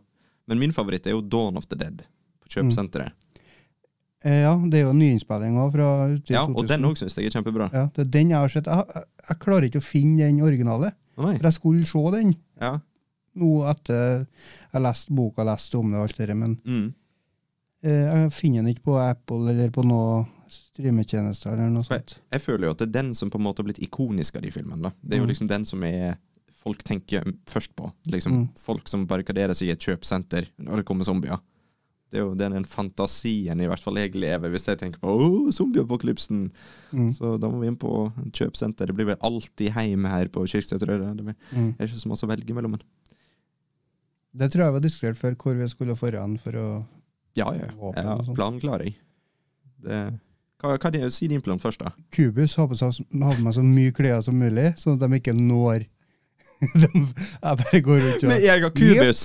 [0.48, 2.04] Men min favoritt er jo Dawn of the Dead
[2.42, 3.12] på kjøpesenteret.
[3.12, 4.32] Mm.
[4.42, 6.56] ja, det er jo nyinnspilling òg Ja, og Ja, 2000.
[6.58, 7.68] og den òg syns jeg er kjempebra.
[7.72, 8.66] Ja, det er den jeg har sett.
[8.66, 10.92] Jeg, jeg, jeg klarer ikke å finne den originale.
[11.18, 11.34] Nei.
[11.36, 12.72] For jeg skulle se den Ja.
[13.38, 14.26] Nå etter
[14.72, 16.94] jeg leste boka, leste om det og alt det der, men Mm.
[17.82, 22.18] eh, jeg finner den ikke på Apple eller på noe streametjenester eller noe sånt.
[22.32, 24.42] Jeg føler jo at det er den som på en måte har blitt ikonisk av
[24.42, 24.82] de filmene.
[24.82, 24.92] da.
[25.02, 25.32] Det er jo Mm.
[25.34, 26.16] liksom den som er
[26.52, 27.92] folk tenker først på.
[28.06, 28.48] Liksom Mm.
[28.56, 31.38] Folk som barrikaderer seg i et kjøpesenter når det kommer zombier.
[32.10, 35.50] Det er jo den fantasien i hvert fall jeg lever hvis jeg tenker på oh,
[35.50, 36.50] zombieapokalypsen.
[36.92, 37.12] Mm.
[37.12, 38.86] Så da må vi inn på kjøpesenter.
[38.86, 41.16] Det blir vel alltid hjemme her på Kirkestøtrøret.
[41.16, 41.74] Det Mm.
[41.78, 42.70] er ikke så masse å velge mellom.
[42.72, 42.80] Men.
[44.36, 46.68] Det tror jeg var diskutert før hvor vi skulle foran for å
[47.38, 47.68] Ja, ja.
[47.78, 48.94] Våpen ja planklaring.
[48.94, 49.04] jeg.
[49.78, 50.00] Det,
[50.58, 51.92] hva, hva det, si din plan først, da.
[52.14, 55.86] Kubus har på seg meg så mye klær som mulig, sånn at de ikke når
[56.82, 59.20] de, Jeg bare går rundt og Men jeg har kubus!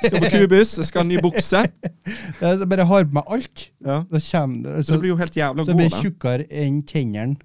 [0.00, 1.60] Skal på kubus, jeg skal ha ny bukse.
[2.40, 3.66] Jeg bare har på meg alt.
[3.84, 3.98] Ja.
[4.08, 6.80] Da kommer Så så, det blir jo helt jævla så å gå, blir tjukkere enn
[6.88, 7.36] tennene.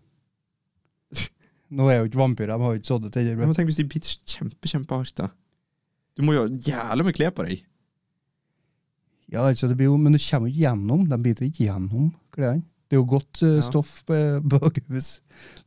[1.76, 3.52] Nå er jo ikke vampyrer, de har jo ikke sådde tenner.
[3.58, 5.28] Tenk hvis de biter kjempe, kjempehardt, da.
[6.16, 7.58] Du må jo ha jævlig mye klær på deg.
[9.34, 11.02] Ja, altså det blir jo, Men du kommer jo ikke gjennom.
[11.10, 12.06] De biter ikke gjennom
[12.36, 12.64] klærne.
[12.86, 14.14] Det er jo godt uh, stoff på,
[14.46, 15.08] på kubus.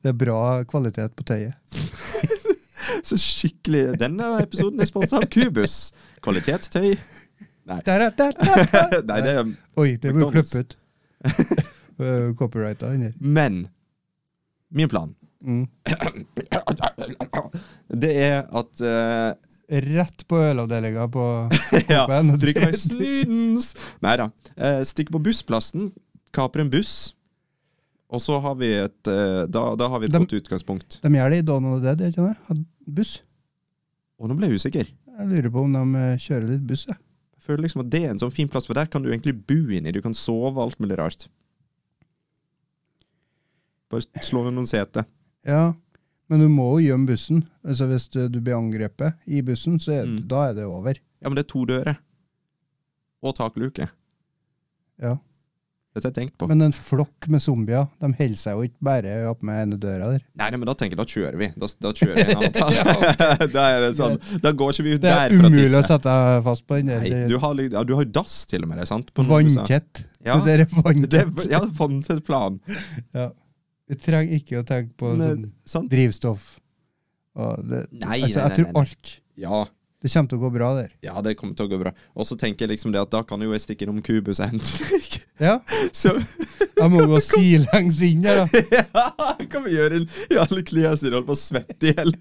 [0.01, 0.41] Det er bra
[0.71, 1.55] kvalitet på tøyet.
[3.09, 5.75] Så skikkelig Denne episoden er sponsa av Kubus.
[6.25, 6.91] Kvalitetstøy.
[7.69, 7.81] Nei.
[7.85, 8.57] Der, er- der, der.
[9.11, 9.43] Nei, det er
[9.83, 10.53] Oi, det ble jo McDonald's.
[10.55, 10.73] klippe ut.
[11.99, 13.11] Eh, Copyrighta inni.
[13.21, 13.67] Men
[14.71, 15.69] min plan Mm.
[18.03, 19.31] Det er at eh,
[19.69, 21.23] Rett på ølavdelinga på
[21.93, 22.31] Ja, Coop-en.
[22.41, 24.31] drikke meg snydens Nei da.
[24.57, 25.91] Eh, stikke på bussplassen,
[26.33, 26.95] kaper en buss.
[28.09, 30.97] Og så har vi et eh, Da, da har vi et De- godt utgangspunkt.
[31.05, 32.65] De gjør det i Dawn of the Dead, ikke det?
[32.89, 33.19] Buss.
[34.19, 34.89] Og nå ble jeg usikker.
[35.19, 36.97] Jeg lurer på om de eh, kjører litt buss, jeg.
[37.37, 39.37] Jeg føler liksom at det er en sånn fin plass, for der kan du egentlig
[39.47, 39.93] bo inni.
[39.95, 41.29] Du kan sove og alt mulig rart.
[43.93, 45.07] Bare slå ned noen seter.
[45.49, 45.75] Ja,
[46.29, 47.45] men du må jo gjemme bussen.
[47.65, 50.19] Altså Hvis du, du blir angrepet i bussen, så er, Mm.
[50.29, 50.99] da er det over.
[51.23, 51.97] Ja, men det er to dører.
[53.23, 53.89] Og takluke.
[55.03, 55.17] Ja.
[55.97, 56.47] Dette har jeg tenkt på.
[56.47, 60.11] Men en flokk med zombier, de holder seg jo ikke bare opp med ene døra
[60.13, 60.21] der.
[60.39, 61.49] Nei, nei, men da tenker jeg, da kjører vi.
[61.59, 63.51] Da, da kjører vi en annen plass.
[63.57, 64.19] da er det sånn.
[64.45, 65.57] Da går ikke vi ut der er for å tisse.
[65.57, 67.03] Det er umulig å sette deg fast på den der.
[67.03, 69.11] Nei, du er har, ja, du har jo dass til og med, det, sant?
[69.17, 69.25] På.
[69.33, 70.05] Vanntett.
[70.29, 70.37] Ja.
[70.45, 71.19] Det der er vanntett.
[71.25, 72.61] er, ja, vanntett plan.
[73.17, 73.31] Ja.
[73.89, 76.59] Du trenger ikke å tenke på Men, sånn drivstoff.
[77.39, 78.81] Og det, Nei, altså, jeg nei, tror nei, nei.
[78.83, 79.59] alt Ja,
[80.03, 80.91] Det kommer til å gå bra der.
[81.07, 81.93] ja, det kommer til å gå bra.
[82.15, 84.51] Og så tenker jeg liksom det at da kan jo jeg stikke innom Kubus og
[84.53, 85.01] hente
[85.47, 85.57] Ja,
[85.95, 88.47] Så jeg må gå sidelengs inn der, da.
[88.81, 92.15] ja, kan vi gjøre i alle klærne sine, holde på å svette i hjel.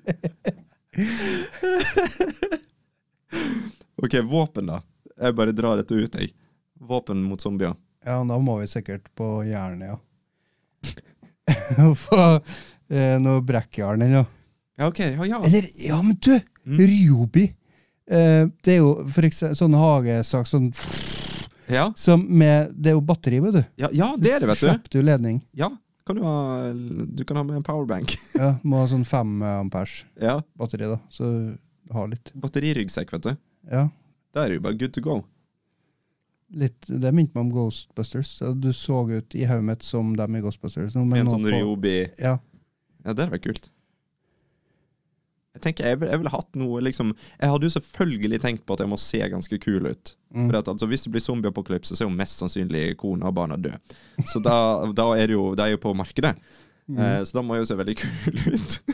[4.04, 4.82] ok, våpen, da.
[5.18, 6.34] Jeg bare drar dette ut, jeg.
[6.78, 7.74] Våpen mot zombier.
[8.06, 9.98] Ja, da må vi sikkert på jernet, ja.
[12.06, 12.20] Få
[12.90, 14.30] eh, noe brekkjern eller noe.
[14.78, 15.00] Ja, ok.
[15.00, 15.40] Ja, ja.
[15.44, 16.36] Eller, ja, men du!
[16.68, 16.78] Mm.
[16.78, 17.46] Ryobi.
[18.12, 20.70] Eh, det er jo for eksempel sånn hagesak sånn
[21.68, 23.64] Ja, som med, Det er jo batteri, vet du.
[23.84, 24.68] ja, ja det er det, vet du.
[24.70, 25.42] Slipper du ledning.
[25.58, 25.72] Ja,
[26.08, 28.16] kan du, ha, du kan ha med en powerbank.
[28.40, 30.38] Ja, Må ha sånn fem ampers ja.
[30.60, 31.02] batteri, da.
[31.12, 31.32] Så
[31.92, 32.32] ha litt.
[32.38, 33.34] Batteriryggsekk, vet du.
[33.72, 33.88] Ja.
[34.36, 35.18] Da er det jo bare good to go.
[36.56, 38.38] Litt det minte meg om Ghostbusters.
[38.56, 40.96] Du så ut i hodet mitt som dem i Ghostbusters.
[40.96, 42.38] en sånn Ryobi Ja.
[43.06, 43.70] Ja, det hadde vært kult.
[45.58, 48.84] Jeg tenker, jeg ville vil hatt noe liksom Jeg hadde jo selvfølgelig tenkt på at
[48.84, 50.14] jeg må se ganske kul ut.
[50.30, 50.50] Mm.
[50.50, 53.58] For at, altså, Hvis det blir zombieapokalypse, så er jo mest sannsynlig kona og barna
[53.58, 53.80] døde.
[54.30, 56.36] Så da, da er det jo, det er jo på markedet.
[56.88, 57.00] Mm.
[57.02, 58.80] Eh, så da må jeg jo se veldig kul ut.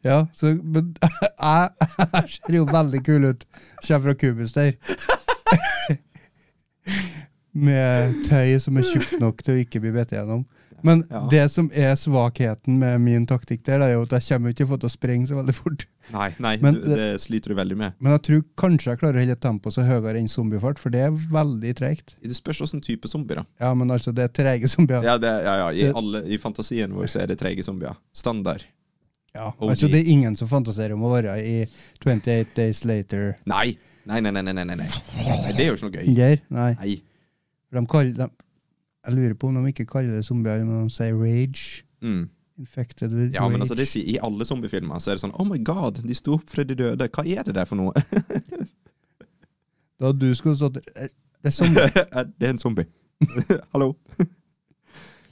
[0.00, 1.68] Ja, så, men jeg,
[2.14, 3.42] jeg ser jo veldig kul ut.
[3.84, 4.72] Kommer fra Kubus der.
[7.52, 10.44] Med tøy som er tjukt nok til å ikke bli bitt gjennom.
[10.82, 11.26] Men Ja.
[11.28, 14.56] det som er svakheten med min taktikk der, det er jo at jeg kommer ikke
[14.62, 15.86] til å få til å sprenge så veldig fort.
[16.10, 17.92] Nei, nei Men du, det sliter du veldig med.
[18.00, 20.90] Men jeg tror kanskje jeg klarer å holde et tempo så høyere enn zombiefart, for
[20.90, 22.14] det er veldig tregt.
[22.22, 23.42] Det spørs hvilken type zombier.
[23.42, 23.66] da.
[23.66, 25.04] Ja, men altså, det er trege zombier.
[25.04, 25.68] Ja, det, ja, ja.
[25.70, 27.94] I, alle, I fantasien vår så er det trege zombier.
[28.16, 28.64] Standard.
[29.34, 29.68] Ja, OG.
[29.70, 31.66] altså Det er ingen som fantaserer om å være i
[32.02, 33.36] 28 Days Later.
[33.46, 33.76] Nei,
[34.08, 34.74] nei, nei, nei, nei, nei.
[34.80, 34.88] nei.
[35.52, 36.14] Det er jo ikke noe gøy.
[36.16, 36.72] Der, Nei.
[36.80, 36.96] Nei.
[37.72, 38.28] De kaller, de,
[39.06, 41.84] jeg lurer på om de ikke kaller det zombier, men de sier rage.
[42.02, 42.28] Mm.
[42.60, 45.56] Infected with Ja, men altså, det I alle zombiefilmer så er det sånn Oh my
[45.64, 47.06] god, de sto opp fra de døde.
[47.08, 47.92] Hva er det der for noe?
[50.00, 51.10] Da du skulle stått eh,
[51.40, 51.88] Det er zombie.
[52.40, 52.86] det er en zombie.
[53.74, 53.94] Hallo?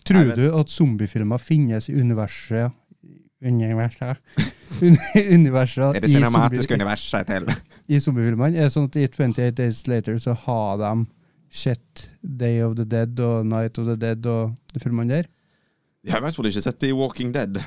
[0.09, 2.73] Tror du at zombiefilmer finnes i universet
[3.45, 4.19] Universet
[4.83, 4.97] Un-
[5.35, 7.49] Universet Er det cinematiske universet til?
[7.89, 8.57] i zombiefilmene?
[8.59, 10.91] Er det sånn at i 28 Days Later så har de
[11.51, 15.31] sett Day of the Dead og Night of the Dead og de filmene der?
[16.05, 17.61] Jeg har i hvert fall ikke sett det i Walking Dead.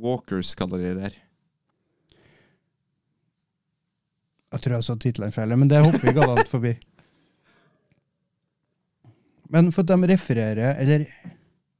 [0.00, 1.16] Walkers kaller de det der.
[4.52, 6.76] Jeg tror jeg sa titlene feil, men det hopper vi galant forbi.
[9.52, 11.04] Men for at de refererer Eller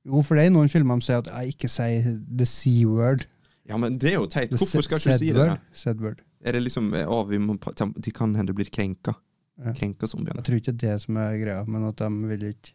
[0.06, 3.24] jo, for det er noen filmer de sier at jeg ikke sier the C-word.
[3.66, 4.52] Ja, men det er jo teit.
[4.54, 6.12] Hvorfor skal du ikke si det?
[6.46, 9.16] Er det liksom Å, vi må De kan hende blir krenka.
[9.56, 9.72] Ja.
[9.76, 10.42] Krenka zombiene.
[10.42, 12.74] Jeg tror ikke det er det som er greia, men at de vil ikke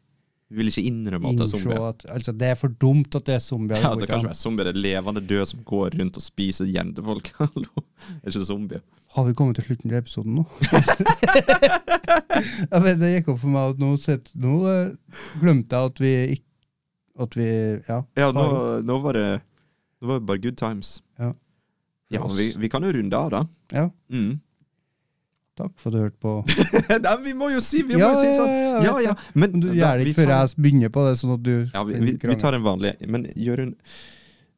[0.51, 1.83] Vi vil ikke innrømme at det er zombier.
[1.87, 3.77] at altså, det er for dumt at det er zombier.
[3.79, 4.23] Ja, det kan an.
[4.25, 4.67] ikke være zombier.
[4.67, 7.29] Det er levende døde som går rundt og spiser jentefolk.
[7.39, 7.69] Hallo.
[7.77, 8.81] Det er ikke zombier.
[9.15, 10.43] Har vi kommet til slutten av episoden nå?
[12.71, 14.91] ja, men det gikk opp for meg at nå, sett, nå eh,
[15.41, 16.47] glemte jeg at vi ikke
[17.21, 17.47] At vi
[17.89, 17.97] Ja.
[18.17, 18.45] Ja, nå,
[18.87, 19.25] nå var det
[20.01, 21.01] Nå var det bare good times.
[21.19, 21.33] Ja.
[22.11, 23.41] Ja, vi, vi kan jo runde av, da.
[23.71, 23.85] ja.
[24.11, 24.39] Mm.
[25.59, 26.31] Takk for at du hørte på.
[27.03, 28.51] Nei, vi må jo si vi må jo si sånn!
[28.51, 29.13] ja, Ja, ja.
[29.35, 31.53] Men, Men du gjør det ikke før tar- jeg begynner på det, sånn at du
[31.73, 33.73] Ja, vi, vi, vi tar en vanlig Men Jørund,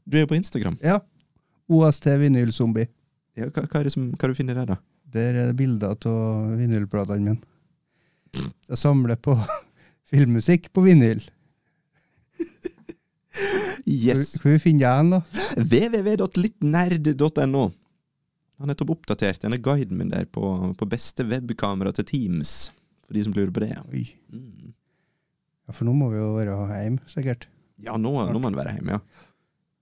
[0.06, 0.76] du er jo på Instagram.
[0.86, 0.98] Ja.
[1.74, 2.88] OST Vinylzombie.
[3.40, 4.78] Ja, hva, hva er det som, hva det du finner der, da?
[5.14, 6.00] Der er det bilder av
[6.60, 7.42] vinylplatene mine.
[8.70, 9.34] Jeg samler på
[10.14, 11.22] filmmusikk på vinyl.
[13.90, 14.36] Yes!
[14.40, 15.20] Hvor finner jeg den, da?
[15.60, 17.64] www.littnerd.no.
[18.64, 20.48] Han er nettopp oppdatert denne guiden min der på,
[20.80, 22.72] på beste webkamera til Teams.
[23.04, 23.74] For de som lurer på det.
[23.92, 24.06] Oi.
[24.32, 24.72] Mm.
[25.68, 27.50] Ja, For nå må vi jo være hjemme, sikkert.
[27.84, 29.28] Ja, nå, nå må en være hjemme, ja.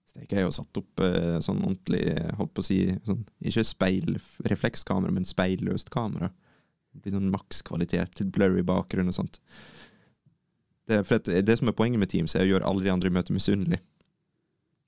[0.10, 2.02] Steike er jo satt opp eh, sånn ordentlig,
[2.40, 6.32] holdt på å si, sånn, ikke speilreflekskamera, men speilløst kamera.
[6.92, 9.38] Det blir sånn makskvalitet, litt blurry bakgrunn og sånt.
[10.90, 13.14] Det, for at det som er poenget med Teams, er å gjøre alle de andre
[13.14, 13.86] i møtet misunnelige.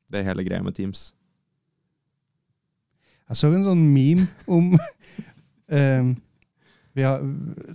[0.10, 1.12] Det er hele greia med Teams.
[3.32, 4.74] Jeg så en sånn meme om
[5.80, 6.10] um,
[7.00, 7.22] har,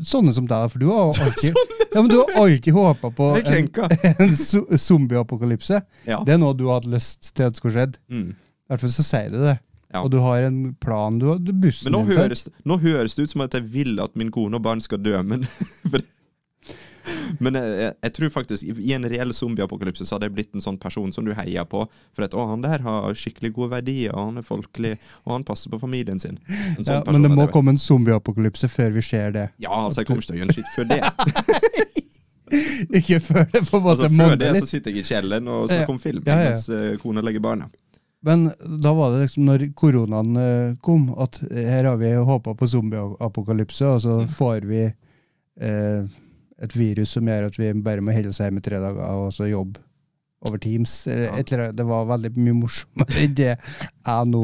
[0.07, 1.57] Sånne som deg, for du har alltid,
[1.95, 3.71] ja, du har alltid håpa på en,
[4.27, 4.37] en
[4.79, 5.81] zombieapokalypse.
[6.07, 6.21] Ja.
[6.27, 7.99] Det er noe du hatt lyst til at skulle skjedd.
[8.13, 8.29] Mm.
[8.37, 9.57] I hvert fall så sier du det.
[9.89, 10.03] Ja.
[10.05, 11.17] Og du har en plan.
[11.19, 13.97] Du har du bussen Men nå høres, nå høres det ut som at jeg vil
[14.05, 16.05] at min kone og barn skal dø, men for,
[17.41, 20.79] Men jeg, jeg, tror faktisk i en reell zombieapokalypse så hadde jeg blitt en sånn
[20.81, 21.85] person som du heier på.
[22.17, 24.95] For at 'Å, han der har skikkelig gode verdier, og han er folkelig,
[25.27, 26.39] og han passer på familien sin'.
[26.81, 29.49] Sånn Ja, men det må komme en zombieapokalypse før vi ser det.
[29.59, 31.03] Ja, altså, jeg kommer ikke til å gjøre en skitt før det.
[32.97, 35.49] Ikke før det på en måte Altså, før det det så sitter jeg i kjelleren
[35.53, 36.53] og snakker om film Ja, ja.
[36.55, 37.67] mens uh, kona legger barna.
[38.25, 38.47] Men
[38.83, 43.85] da var det liksom når koronaen eh, kom, at her har vi håpa på zombieapokalypse,
[43.87, 44.29] og så Mm.
[44.35, 44.81] får vi
[45.61, 46.09] eh,
[46.63, 49.29] et virus som gjør at vi bare må holde oss hjemme i tre dager og
[49.37, 49.79] så jobbe
[50.47, 51.07] over Teams.
[51.11, 51.37] Eh, Ja.
[51.39, 51.77] et.
[51.77, 54.43] Det var veldig mye morsommere enn det jeg nå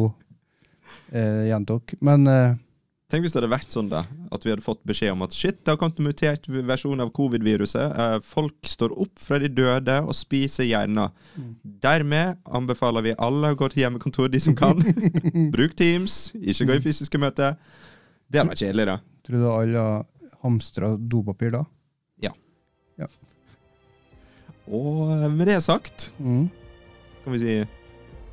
[1.12, 1.94] eh, gjentok.
[2.04, 2.54] Men eh,
[3.12, 4.00] Tenk hvis det hadde vært sånn da
[4.34, 7.12] at vi hadde fått beskjed om at shit, det har kommet en mutert versjon av
[7.14, 7.92] covid-viruset.
[8.00, 11.12] Eh, folk står opp fra de døde og spiser hjerner.
[11.62, 14.80] Dermed anbefaler vi alle å gå til hjemmekontor, de som kan.
[15.54, 17.54] Bruk Teams, ikke gå i fysiske møter.
[18.26, 18.98] Det hadde vært kjedelig, da.
[19.28, 19.84] tror du alle
[20.42, 21.62] hamstra dopapir da?
[24.64, 26.48] Og eh, med det sagt Mm.
[27.24, 27.64] kan vi si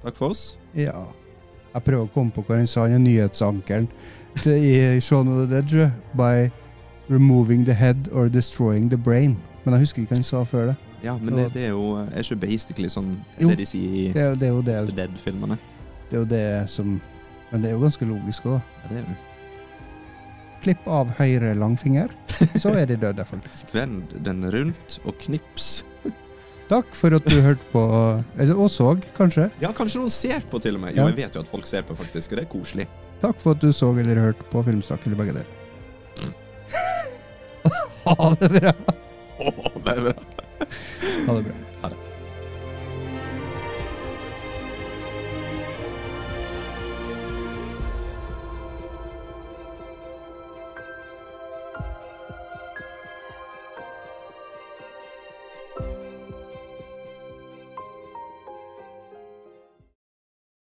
[0.03, 0.57] takk for oss.
[0.75, 1.05] Ja.
[1.73, 3.87] Jeg prøver å komme på hva han sa, han er nyhetsankeren
[4.47, 5.91] i Shaun of the Dead.
[6.15, 6.49] By
[7.09, 9.37] removing the head or destroying the brain.
[9.65, 10.75] Men jeg husker ikke hva han sa før det.
[11.03, 14.03] Ja, men det, det er jo er ikke basically sånn Jo, det de sier i
[14.13, 15.57] Det er, det er det, Dead-filmene.
[16.11, 17.01] det er jo det som
[17.51, 18.61] Men det er jo ganske logisk òg, da.
[18.83, 19.15] Ja, det er jo.
[20.61, 22.11] Klipp av høyre langfinger,
[22.61, 23.71] så er de døde, faktisk.
[23.73, 25.71] Vend den rundt og knips.
[26.71, 27.81] Takk for at du hørte på,
[28.39, 29.49] eller og så, kanskje.
[29.59, 30.93] Ja, kanskje noen ser på til og med.
[30.95, 32.85] Jo, jeg vet jo at folk ser på, faktisk, og det er koselig.
[33.21, 35.57] Takk for at du så eller hørte på Filmstakk, eller begge deler.
[38.01, 38.71] Ha det bra.
[39.41, 39.51] Ha
[39.85, 40.13] det bra.
[41.27, 41.70] Ha det bra.